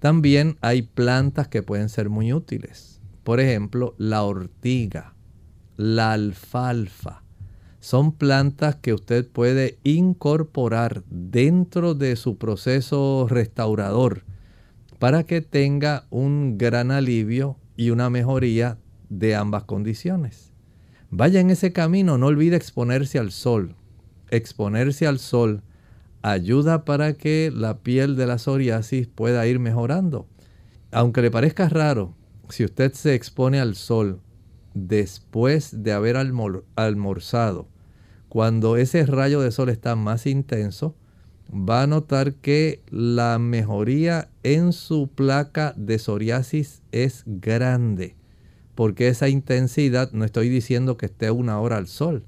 [0.00, 2.97] También hay plantas que pueden ser muy útiles.
[3.28, 5.12] Por ejemplo, la ortiga,
[5.76, 7.24] la alfalfa,
[7.78, 14.24] son plantas que usted puede incorporar dentro de su proceso restaurador
[14.98, 18.78] para que tenga un gran alivio y una mejoría
[19.10, 20.54] de ambas condiciones.
[21.10, 23.76] Vaya en ese camino, no olvide exponerse al sol.
[24.30, 25.62] Exponerse al sol
[26.22, 30.26] ayuda para que la piel de la psoriasis pueda ir mejorando.
[30.90, 32.14] Aunque le parezca raro,
[32.48, 34.20] si usted se expone al sol
[34.74, 37.68] después de haber almorzado,
[38.28, 40.94] cuando ese rayo de sol está más intenso,
[41.50, 48.16] va a notar que la mejoría en su placa de psoriasis es grande.
[48.74, 52.24] Porque esa intensidad, no estoy diciendo que esté una hora al sol,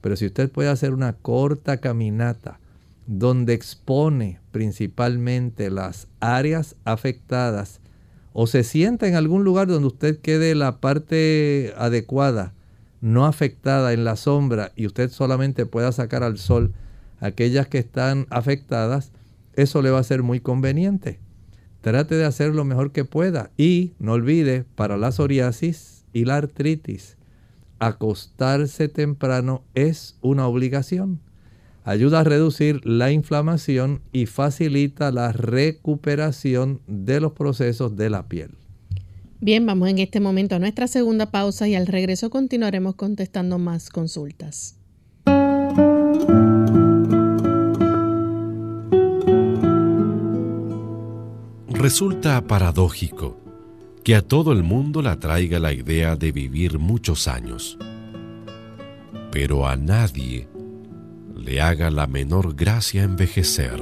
[0.00, 2.60] pero si usted puede hacer una corta caminata
[3.06, 7.81] donde expone principalmente las áreas afectadas
[8.32, 12.54] o se sienta en algún lugar donde usted quede la parte adecuada,
[13.00, 16.72] no afectada en la sombra y usted solamente pueda sacar al sol
[17.20, 19.12] aquellas que están afectadas,
[19.54, 21.20] eso le va a ser muy conveniente.
[21.80, 26.36] Trate de hacer lo mejor que pueda y no olvide para la psoriasis y la
[26.36, 27.16] artritis,
[27.78, 31.20] acostarse temprano es una obligación.
[31.84, 38.50] Ayuda a reducir la inflamación y facilita la recuperación de los procesos de la piel.
[39.40, 43.90] Bien, vamos en este momento a nuestra segunda pausa y al regreso continuaremos contestando más
[43.90, 44.76] consultas.
[51.68, 53.36] Resulta paradójico
[54.04, 57.76] que a todo el mundo le atraiga la idea de vivir muchos años,
[59.32, 60.51] pero a nadie
[61.42, 63.80] le haga la menor gracia envejecer.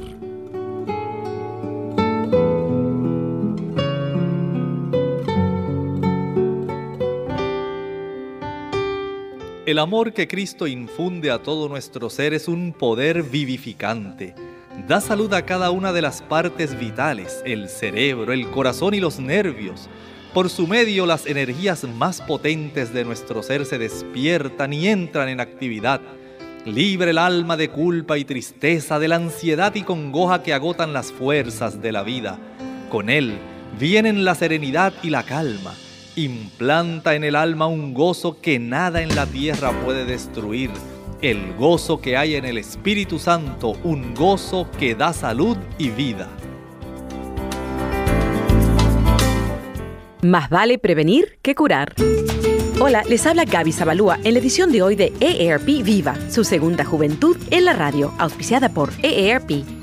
[9.65, 14.35] El amor que Cristo infunde a todo nuestro ser es un poder vivificante
[14.87, 19.19] Da salud a cada una de las partes vitales, el cerebro, el corazón y los
[19.19, 19.89] nervios.
[20.33, 25.39] Por su medio las energías más potentes de nuestro ser se despiertan y entran en
[25.39, 26.01] actividad.
[26.65, 31.11] Libre el alma de culpa y tristeza, de la ansiedad y congoja que agotan las
[31.11, 32.37] fuerzas de la vida.
[32.89, 33.39] Con él
[33.79, 35.73] vienen la serenidad y la calma.
[36.15, 40.69] Implanta en el alma un gozo que nada en la tierra puede destruir
[41.21, 46.29] el gozo que hay en el Espíritu Santo, un gozo que da salud y vida.
[50.21, 51.95] Más vale prevenir que curar.
[52.83, 56.83] Hola, les habla Gaby Zabalúa en la edición de hoy de EARP Viva, su segunda
[56.83, 59.80] juventud en la radio, auspiciada por EARP.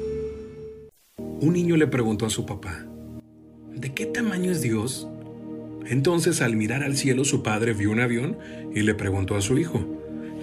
[1.18, 2.86] Un niño le preguntó a su papá,
[3.74, 5.06] ¿de qué tamaño es Dios?
[5.84, 8.38] Entonces al mirar al cielo su padre vio un avión
[8.74, 9.86] y le preguntó a su hijo,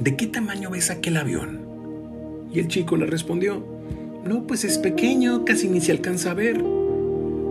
[0.04, 1.62] ¿de qué tamaño ves aquel avión?
[2.52, 3.66] Y el chico le respondió,
[4.26, 6.62] no, pues es pequeño, casi ni se alcanza a ver.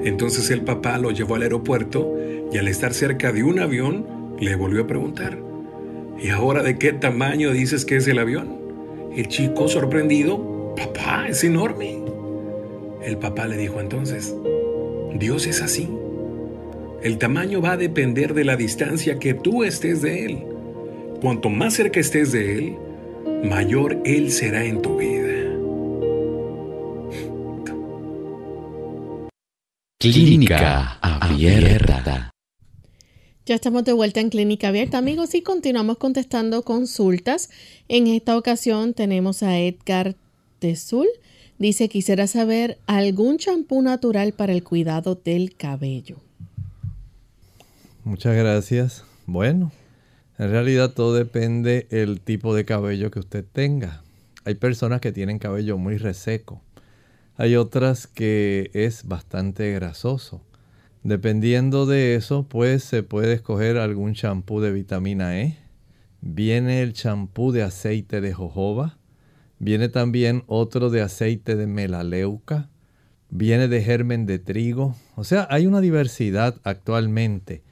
[0.05, 2.15] Entonces el papá lo llevó al aeropuerto
[2.53, 4.07] y al estar cerca de un avión
[4.39, 5.39] le volvió a preguntar,
[6.23, 8.61] ¿y ahora de qué tamaño dices que es el avión?
[9.17, 12.03] El chico, sorprendido, papá, es enorme.
[13.03, 14.35] El papá le dijo entonces,
[15.15, 15.89] Dios es así.
[17.03, 20.52] El tamaño va a depender de la distancia que tú estés de Él.
[21.23, 22.77] Cuanto más cerca estés de Él,
[23.45, 25.57] mayor Él será en tu vida.
[30.01, 32.33] Clínica Abierta.
[33.47, 37.51] Ya estamos de vuelta en Clínica Abierta, amigos, y continuamos contestando consultas.
[37.87, 40.17] En esta ocasión tenemos a Edgar
[40.59, 41.07] Tezul.
[41.57, 46.17] Dice, quisiera saber algún champú natural para el cuidado del cabello.
[48.03, 49.05] Muchas gracias.
[49.27, 49.71] Bueno,
[50.43, 54.03] en realidad todo depende del tipo de cabello que usted tenga.
[54.45, 56.61] Hay personas que tienen cabello muy reseco.
[57.37, 60.43] Hay otras que es bastante grasoso.
[61.05, 65.59] Dependiendo de eso, pues se puede escoger algún champú de vitamina E.
[66.21, 68.99] Viene el champú de aceite de jojoba.
[69.61, 72.69] Viene también otro de aceite de melaleuca.
[73.31, 74.97] Viene de germen de trigo.
[75.15, 77.63] O sea, hay una diversidad actualmente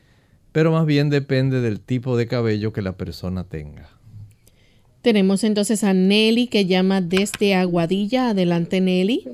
[0.52, 3.88] pero más bien depende del tipo de cabello que la persona tenga.
[5.02, 8.30] Tenemos entonces a Nelly que llama desde Aguadilla.
[8.30, 9.24] Adelante, Nelly.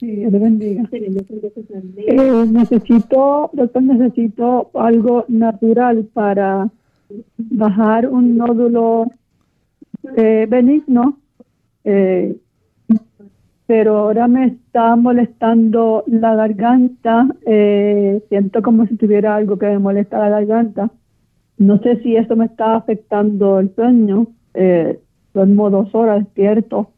[0.00, 0.82] Sí, Dios bendiga.
[0.92, 6.70] Eh, necesito, doctor, necesito algo natural para
[7.38, 9.06] bajar un nódulo
[10.16, 11.18] eh, benigno
[11.84, 12.36] eh,
[13.66, 19.78] pero ahora me está molestando la garganta, eh, siento como si tuviera algo que me
[19.78, 20.90] molesta la garganta
[21.58, 24.26] no sé si eso me está afectando el sueño.
[24.54, 24.98] Eh,
[25.32, 26.90] duermo dos horas despierto.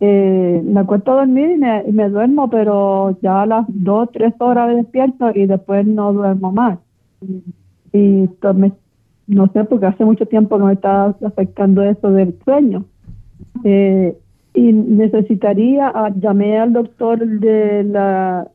[0.00, 4.74] Eh, me acuesto a dormir y me, duermo, pero ya a las dos, tres horas
[4.74, 6.78] despierto y después no duermo más.
[7.92, 8.28] Y
[9.26, 12.86] no sé, porque hace mucho tiempo que me está afectando eso del sueño.
[13.64, 14.16] Eh,
[14.54, 18.48] y necesitaría, ah, llamé al doctor de la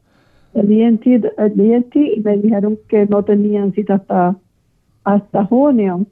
[0.56, 4.38] el ENT, el y me dijeron que no tenían cita hasta,
[5.04, 6.06] hasta junio.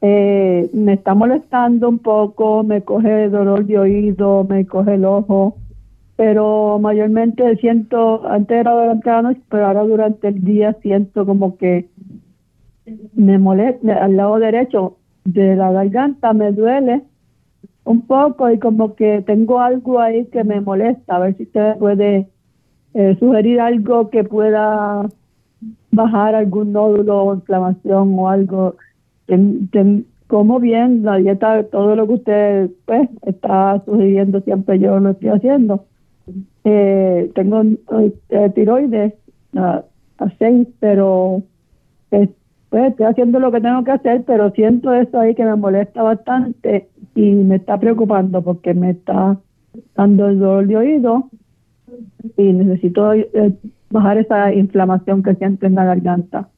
[0.00, 5.56] Eh, me está molestando un poco, me coge dolor de oído, me coge el ojo,
[6.16, 11.56] pero mayormente siento, antes era durante la noche, pero ahora durante el día siento como
[11.56, 11.88] que
[13.14, 17.02] me molesta, al lado derecho de la garganta me duele
[17.84, 21.76] un poco y como que tengo algo ahí que me molesta, a ver si usted
[21.78, 22.28] puede
[22.94, 25.08] eh, sugerir algo que pueda
[25.90, 28.76] bajar algún nódulo o inflamación o algo.
[30.26, 35.30] como bien la dieta, todo lo que usted pues está sugiriendo siempre yo lo estoy
[35.30, 35.84] haciendo.
[36.64, 39.14] Eh, tengo eh, tiroides
[39.56, 39.84] a,
[40.38, 41.42] seis, pero
[42.08, 42.30] pues
[42.72, 46.88] estoy haciendo lo que tengo que hacer, pero siento eso ahí que me molesta bastante
[47.14, 49.38] y me está preocupando porque me está
[49.94, 51.30] dando el dolor de oído
[52.36, 53.54] y necesito eh,
[53.90, 56.48] bajar esa inflamación que siento en la garganta,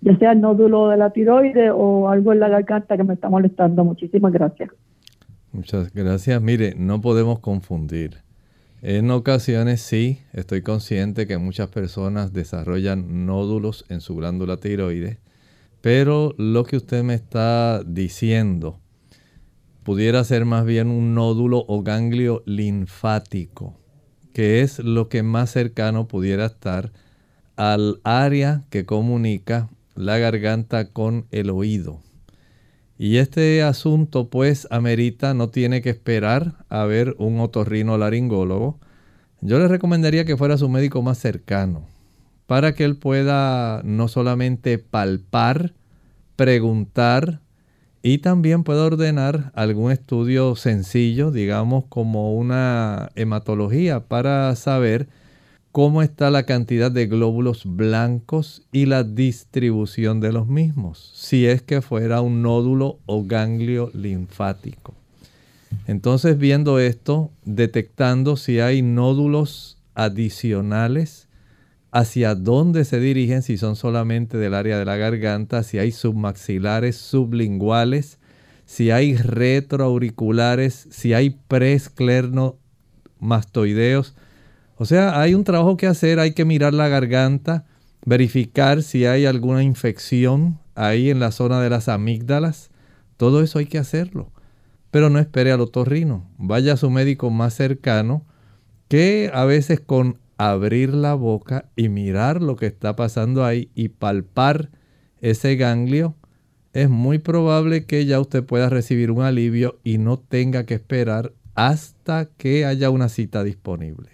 [0.00, 3.28] ya sea el nódulo de la tiroide o algo en la garganta que me está
[3.28, 3.84] molestando.
[3.84, 4.70] Muchísimas gracias.
[5.52, 6.40] Muchas gracias.
[6.40, 8.18] Mire, no podemos confundir.
[8.82, 15.18] En ocasiones sí, estoy consciente que muchas personas desarrollan nódulos en su glándula tiroide,
[15.82, 18.78] pero lo que usted me está diciendo
[19.82, 23.80] pudiera ser más bien un nódulo o ganglio linfático
[24.32, 26.92] que es lo que más cercano pudiera estar
[27.56, 32.00] al área que comunica la garganta con el oído.
[32.96, 38.78] Y este asunto pues amerita, no tiene que esperar a ver un otorrino laringólogo.
[39.40, 41.86] Yo le recomendaría que fuera su médico más cercano
[42.46, 45.72] para que él pueda no solamente palpar,
[46.36, 47.40] preguntar,
[48.02, 55.08] y también puedo ordenar algún estudio sencillo, digamos como una hematología, para saber
[55.72, 61.62] cómo está la cantidad de glóbulos blancos y la distribución de los mismos, si es
[61.62, 64.94] que fuera un nódulo o ganglio linfático.
[65.86, 71.28] Entonces viendo esto, detectando si hay nódulos adicionales,
[71.92, 76.96] hacia dónde se dirigen, si son solamente del área de la garganta, si hay submaxilares,
[76.96, 78.18] sublinguales,
[78.64, 81.36] si hay retroauriculares, si hay
[83.18, 84.14] mastoideos.
[84.76, 87.66] O sea, hay un trabajo que hacer, hay que mirar la garganta,
[88.06, 92.70] verificar si hay alguna infección ahí en la zona de las amígdalas.
[93.16, 94.30] Todo eso hay que hacerlo.
[94.92, 96.30] Pero no espere al otorrino.
[96.38, 98.24] Vaya a su médico más cercano,
[98.88, 103.88] que a veces con abrir la boca y mirar lo que está pasando ahí y
[103.90, 104.70] palpar
[105.20, 106.14] ese ganglio,
[106.72, 111.34] es muy probable que ya usted pueda recibir un alivio y no tenga que esperar
[111.54, 114.08] hasta que haya una cita disponible.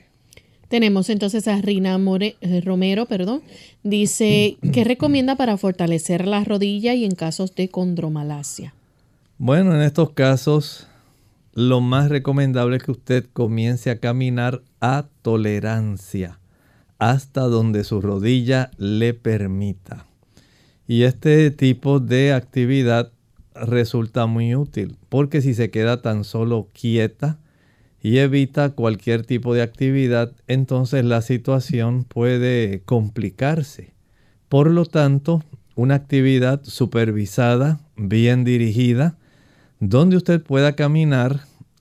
[0.66, 3.43] Tenemos entonces a Rina eh, Romero, perdón.
[3.85, 8.74] Dice, ¿qué recomienda para fortalecer la rodilla y en casos de condromalacia?
[9.39, 10.89] Bueno, en estos casos
[11.57, 16.39] lo más recomendable es que usted comience a caminar a tolerancia
[16.99, 20.05] hasta donde su rodilla le permita.
[20.87, 23.11] Y este tipo de actividad
[23.55, 27.39] resulta muy útil porque si se queda tan solo quieta
[28.03, 33.95] y evita cualquier tipo de actividad, entonces la situación puede complicarse.
[34.51, 35.43] Por lo tanto,
[35.75, 39.17] una actividad supervisada, bien dirigida,
[39.81, 41.41] donde usted pueda caminar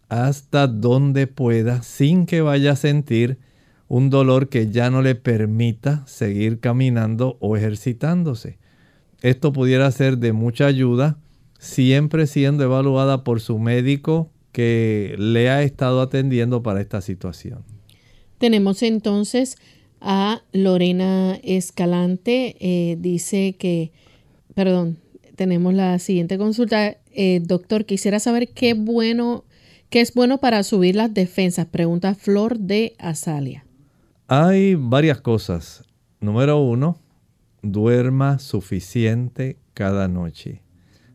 [0.09, 3.37] hasta donde pueda sin que vaya a sentir
[3.87, 8.57] un dolor que ya no le permita seguir caminando o ejercitándose.
[9.21, 11.17] Esto pudiera ser de mucha ayuda,
[11.59, 17.63] siempre siendo evaluada por su médico que le ha estado atendiendo para esta situación.
[18.37, 19.57] Tenemos entonces
[20.01, 23.91] a Lorena Escalante, eh, dice que,
[24.53, 24.97] perdón,
[25.35, 26.97] tenemos la siguiente consulta.
[27.15, 29.45] Eh, doctor, quisiera saber qué bueno,
[29.89, 31.65] qué es bueno para subir las defensas.
[31.65, 33.65] Pregunta Flor de Azalia.
[34.27, 35.83] Hay varias cosas.
[36.19, 36.99] Número uno,
[37.61, 40.61] duerma suficiente cada noche.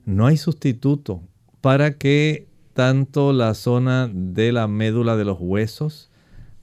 [0.07, 1.23] No hay sustituto
[1.61, 6.11] para que tanto la zona de la médula de los huesos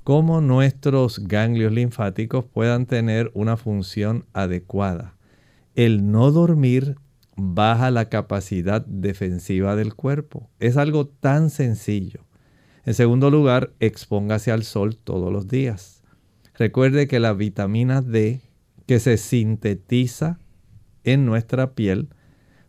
[0.04, 5.16] como nuestros ganglios linfáticos puedan tener una función adecuada.
[5.76, 6.96] El no dormir
[7.38, 10.50] baja la capacidad defensiva del cuerpo.
[10.60, 12.26] Es algo tan sencillo.
[12.84, 16.04] En segundo lugar, expóngase al sol todos los días.
[16.56, 18.42] Recuerde que la vitamina D
[18.88, 20.40] que se sintetiza
[21.04, 22.10] en nuestra piel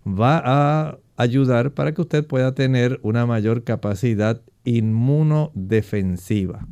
[0.06, 6.68] va a ayudar para que usted pueda tener una mayor capacidad inmunodefensiva.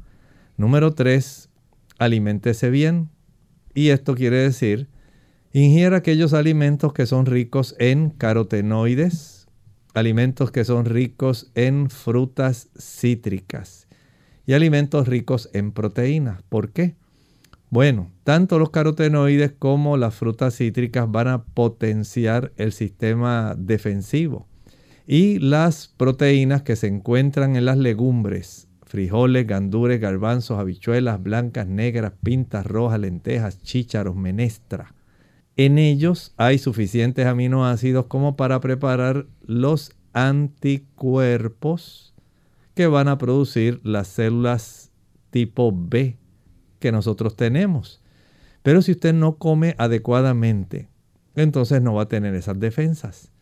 [0.57, 1.49] Número 3,
[1.99, 3.11] aliméntese bien.
[3.75, 4.89] Y esto quiere decir,
[5.53, 9.49] ingiera aquellos alimentos que son ricos en carotenoides,
[9.95, 13.87] alimentos que son ricos en frutas cítricas
[14.47, 16.43] y alimentos ricos en proteínas.
[16.49, 16.95] ¿Por qué?
[17.69, 24.47] Bueno, tanto los carotenoides como las frutas cítricas van a potenciar el sistema defensivo.
[25.07, 32.13] Y las proteínas que se encuentran en las legumbres, frijoles, gandures, garbanzos, habichuelas blancas, negras,
[32.23, 34.95] pintas rojas, lentejas, chícharos, menestra.
[35.57, 42.15] En ellos hay suficientes aminoácidos como para preparar los anticuerpos
[42.75, 44.93] que van a producir las células
[45.31, 46.19] tipo B
[46.79, 48.03] que nosotros tenemos.
[48.63, 50.91] Pero si usted no come adecuadamente,
[51.35, 53.33] entonces no va a tener esas defensas.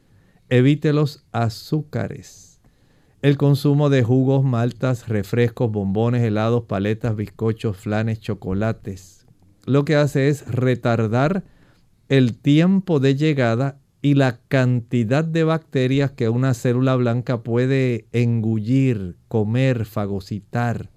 [0.49, 2.61] Evite los azúcares.
[3.23, 9.27] El consumo de jugos, maltas, refrescos, bombones, helados, paletas, bizcochos, flanes, chocolates.
[9.65, 11.43] Lo que hace es retardar
[12.09, 19.17] el tiempo de llegada y la cantidad de bacterias que una célula blanca puede engullir,
[19.29, 20.91] comer, fagocitar.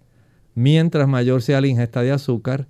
[0.56, 2.68] Mientras mayor sea la ingesta de azúcar,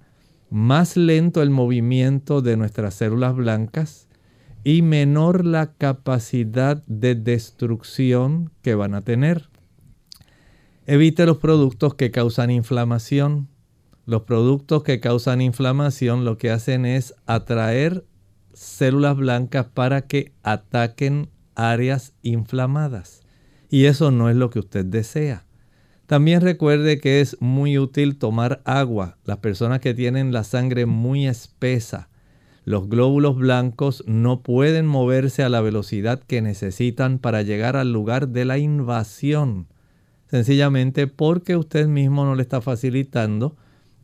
[0.49, 4.07] más lento el movimiento de nuestras células blancas
[4.63, 9.49] y menor la capacidad de destrucción que van a tener.
[10.85, 13.47] Evite los productos que causan inflamación.
[14.05, 18.05] Los productos que causan inflamación lo que hacen es atraer
[18.57, 23.21] células blancas para que ataquen áreas inflamadas.
[23.69, 25.45] Y eso no es lo que usted desea.
[26.07, 29.17] También recuerde que es muy útil tomar agua.
[29.25, 32.09] Las personas que tienen la sangre muy espesa,
[32.63, 38.29] los glóbulos blancos no pueden moverse a la velocidad que necesitan para llegar al lugar
[38.29, 39.67] de la invasión.
[40.31, 43.55] Sencillamente porque usted mismo no le está facilitando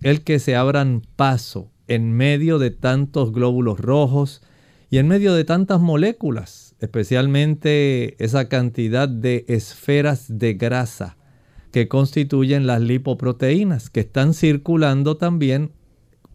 [0.01, 4.41] el que se abran paso en medio de tantos glóbulos rojos
[4.89, 11.17] y en medio de tantas moléculas, especialmente esa cantidad de esferas de grasa
[11.71, 15.71] que constituyen las lipoproteínas, que están circulando también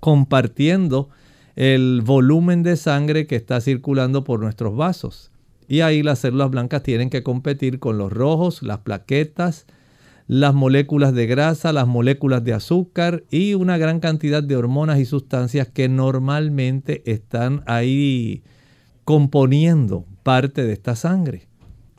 [0.01, 1.11] compartiendo
[1.55, 5.31] el volumen de sangre que está circulando por nuestros vasos.
[5.69, 9.67] Y ahí las células blancas tienen que competir con los rojos, las plaquetas,
[10.29, 15.07] las moléculas de grasa, las moléculas de azúcar y una gran cantidad de hormonas y
[15.07, 18.43] sustancias que normalmente están ahí
[19.05, 21.49] componiendo parte de esta sangre.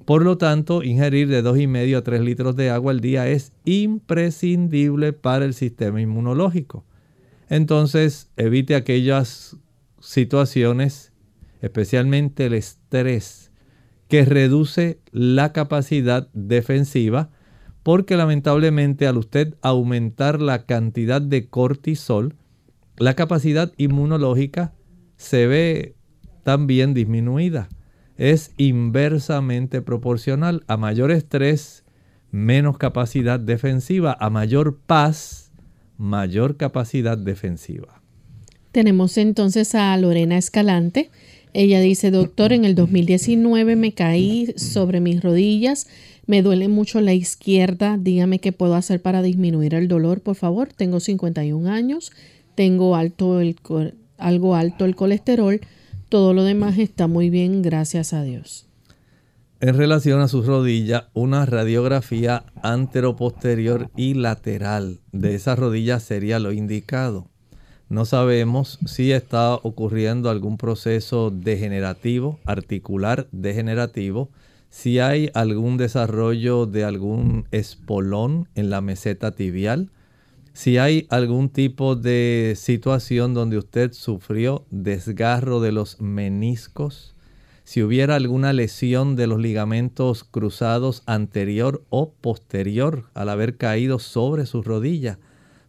[0.06, 5.12] Por lo tanto, ingerir de 2,5 a 3 litros de agua al día es imprescindible
[5.12, 6.86] para el sistema inmunológico.
[7.50, 9.58] Entonces, evite aquellas
[10.00, 11.14] situaciones,
[11.62, 13.52] especialmente el estrés,
[14.08, 17.32] que reduce la capacidad defensiva,
[17.90, 22.36] porque lamentablemente al usted aumentar la cantidad de cortisol,
[23.00, 24.76] la capacidad inmunológica
[25.18, 25.96] se ve
[26.44, 27.68] también disminuida
[28.16, 30.64] es inversamente proporcional.
[30.68, 31.84] A mayor estrés,
[32.30, 34.16] menos capacidad defensiva.
[34.20, 35.52] A mayor paz,
[35.98, 38.04] mayor capacidad defensiva.
[38.72, 41.10] Tenemos entonces a Lorena Escalante.
[41.54, 45.88] Ella dice, doctor, en el 2019 me caí sobre mis rodillas,
[46.30, 50.70] me duele mucho la izquierda, dígame qué puedo hacer para disminuir el dolor, por favor.
[50.72, 52.12] Tengo 51 años,
[52.54, 53.40] tengo alto
[54.20, 55.60] algo alto el colesterol,
[56.08, 58.68] todo lo demás está muy bien, gracias a Dios.
[59.60, 66.52] En relación a sus rodillas, una radiografía anteroposterior y lateral de esa rodilla sería lo
[66.52, 67.28] indicado.
[67.90, 74.30] No sabemos si está ocurriendo algún proceso degenerativo, articular degenerativo,
[74.70, 79.92] si hay algún desarrollo de algún espolón en la meseta tibial,
[80.54, 87.16] si hay algún tipo de situación donde usted sufrió desgarro de los meniscos,
[87.64, 94.46] si hubiera alguna lesión de los ligamentos cruzados anterior o posterior al haber caído sobre
[94.46, 95.20] su rodilla,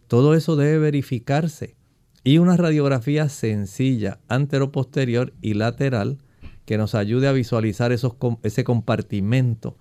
[0.07, 1.75] todo eso debe verificarse.
[2.23, 6.17] Y una radiografía sencilla, anteroposterior y lateral,
[6.65, 9.77] que nos ayude a visualizar esos, ese compartimento,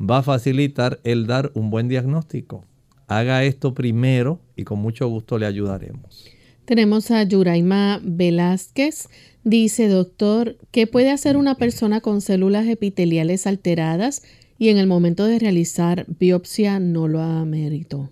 [0.00, 2.64] va a facilitar el dar un buen diagnóstico
[3.06, 6.26] haga esto primero y con mucho gusto le ayudaremos.
[6.64, 9.08] Tenemos a Yuraima Velázquez.
[9.44, 14.22] Dice, doctor, ¿qué puede hacer una persona con células epiteliales alteradas
[14.58, 18.10] y en el momento de realizar biopsia no lo ameritó?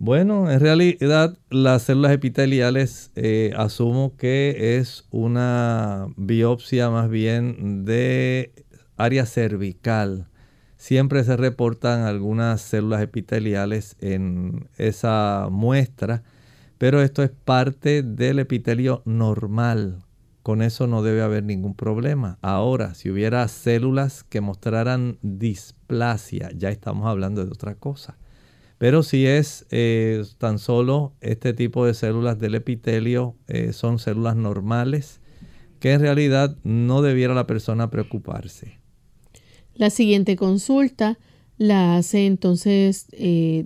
[0.00, 8.52] Bueno, en realidad las células epiteliales eh, asumo que es una biopsia más bien de
[8.96, 10.28] área cervical.
[10.76, 16.22] Siempre se reportan algunas células epiteliales en esa muestra,
[16.78, 20.04] pero esto es parte del epitelio normal.
[20.44, 22.38] Con eso no debe haber ningún problema.
[22.40, 28.16] Ahora, si hubiera células que mostraran displasia, ya estamos hablando de otra cosa.
[28.78, 34.36] Pero si es eh, tan solo este tipo de células del epitelio, eh, son células
[34.36, 35.20] normales,
[35.80, 38.78] que en realidad no debiera la persona preocuparse.
[39.74, 41.18] La siguiente consulta
[41.56, 43.64] la hace entonces, eh,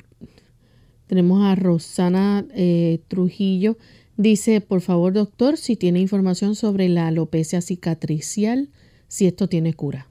[1.06, 2.46] tenemos a Rosana
[3.08, 3.76] Trujillo.
[4.16, 8.70] Dice, por favor doctor, si tiene información sobre la alopecia cicatricial,
[9.08, 10.06] si esto tiene cura.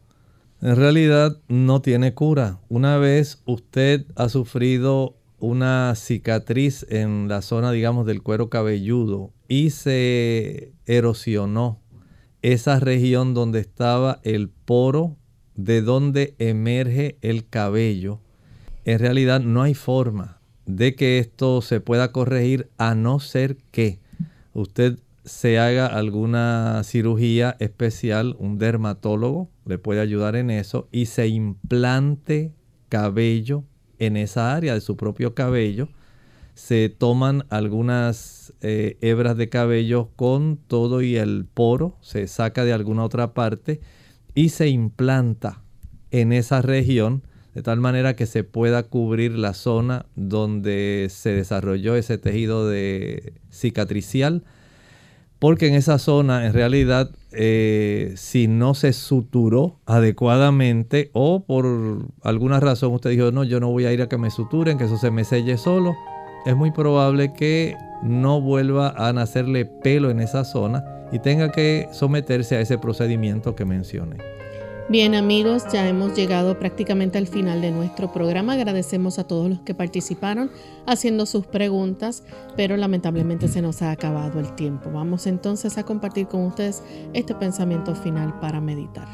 [0.61, 2.59] En realidad no tiene cura.
[2.69, 9.71] Una vez usted ha sufrido una cicatriz en la zona, digamos, del cuero cabelludo y
[9.71, 11.81] se erosionó
[12.43, 15.17] esa región donde estaba el poro
[15.55, 18.19] de donde emerge el cabello,
[18.85, 23.99] en realidad no hay forma de que esto se pueda corregir a no ser que
[24.53, 31.27] usted se haga alguna cirugía especial, un dermatólogo le puede ayudar en eso y se
[31.27, 32.53] implante
[32.89, 33.63] cabello
[33.99, 35.89] en esa área de su propio cabello.
[36.55, 42.73] Se toman algunas eh, hebras de cabello con todo y el poro, se saca de
[42.73, 43.79] alguna otra parte
[44.33, 45.61] y se implanta
[46.09, 51.95] en esa región de tal manera que se pueda cubrir la zona donde se desarrolló
[51.95, 54.43] ese tejido de cicatricial
[55.41, 61.65] porque en esa zona en realidad eh, si no se suturó adecuadamente o por
[62.21, 64.83] alguna razón usted dijo no yo no voy a ir a que me suturen que
[64.83, 65.95] eso se me selle solo
[66.45, 71.87] es muy probable que no vuelva a nacerle pelo en esa zona y tenga que
[71.91, 74.40] someterse a ese procedimiento que mencioné.
[74.91, 78.55] Bien amigos, ya hemos llegado prácticamente al final de nuestro programa.
[78.55, 80.51] Agradecemos a todos los que participaron
[80.85, 82.25] haciendo sus preguntas,
[82.57, 84.91] pero lamentablemente se nos ha acabado el tiempo.
[84.91, 86.83] Vamos entonces a compartir con ustedes
[87.13, 89.07] este pensamiento final para meditar.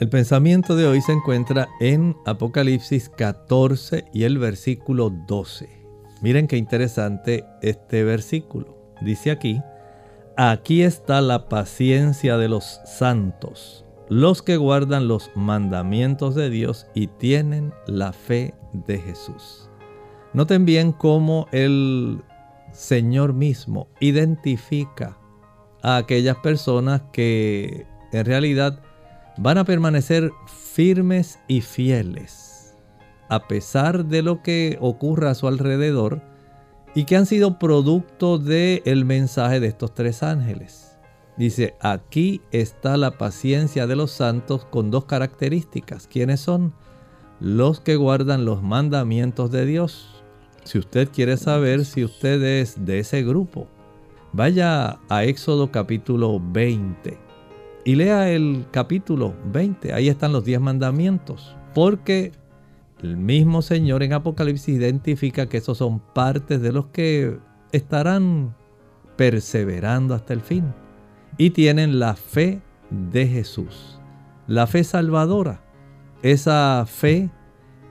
[0.00, 5.68] El pensamiento de hoy se encuentra en Apocalipsis 14 y el versículo 12.
[6.22, 8.94] Miren qué interesante este versículo.
[9.02, 9.60] Dice aquí,
[10.38, 17.08] aquí está la paciencia de los santos los que guardan los mandamientos de Dios y
[17.08, 19.68] tienen la fe de Jesús.
[20.32, 22.22] Noten bien cómo el
[22.72, 25.16] Señor mismo identifica
[25.82, 28.80] a aquellas personas que en realidad
[29.38, 32.56] van a permanecer firmes y fieles
[33.28, 36.22] a pesar de lo que ocurra a su alrededor
[36.94, 40.85] y que han sido producto del mensaje de estos tres ángeles.
[41.36, 46.06] Dice, aquí está la paciencia de los santos con dos características.
[46.06, 46.72] ¿Quiénes son?
[47.40, 50.24] Los que guardan los mandamientos de Dios.
[50.64, 53.68] Si usted quiere saber si usted es de ese grupo,
[54.32, 57.18] vaya a Éxodo capítulo 20
[57.84, 59.92] y lea el capítulo 20.
[59.92, 61.54] Ahí están los 10 mandamientos.
[61.74, 62.32] Porque
[63.02, 67.38] el mismo Señor en Apocalipsis identifica que esos son partes de los que
[67.72, 68.56] estarán
[69.16, 70.64] perseverando hasta el fin
[71.38, 72.60] y tienen la fe
[72.90, 73.98] de Jesús,
[74.46, 75.60] la fe salvadora,
[76.22, 77.30] esa fe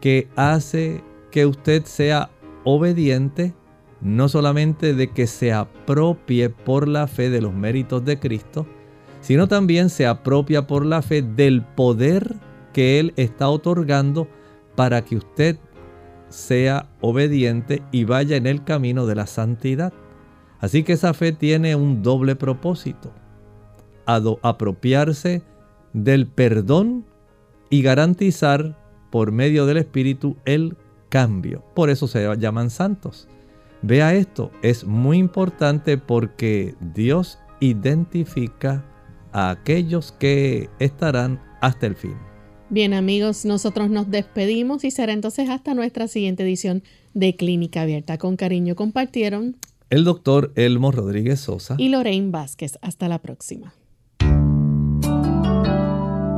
[0.02, 2.30] que hace que usted sea
[2.64, 3.54] obediente,
[4.02, 8.66] no solamente de que se apropie por la fe de los méritos de Cristo,
[9.22, 12.36] sino también se apropia por la fe del poder
[12.74, 14.28] que Él está otorgando
[14.76, 15.58] para que usted
[16.30, 19.94] sea obediente y vaya en el camino de la santidad.
[20.60, 23.14] Así que esa fe tiene un doble propósito
[24.06, 25.42] apropiarse
[25.94, 27.06] del perdón
[27.70, 28.78] y garantizar
[29.10, 30.76] por medio del Espíritu el
[31.10, 31.64] cambio.
[31.74, 33.28] Por eso se llaman santos.
[33.82, 38.84] Vea esto, es muy importante porque Dios identifica
[39.32, 42.16] a aquellos que estarán hasta el fin.
[42.70, 46.84] Bien amigos, nosotros nos despedimos y será entonces hasta nuestra siguiente edición
[47.14, 48.18] de Clínica Abierta.
[48.18, 49.58] Con cariño compartieron
[49.90, 52.80] el doctor Elmo Rodríguez Sosa y Lorraine Vázquez.
[52.82, 53.76] Hasta la próxima.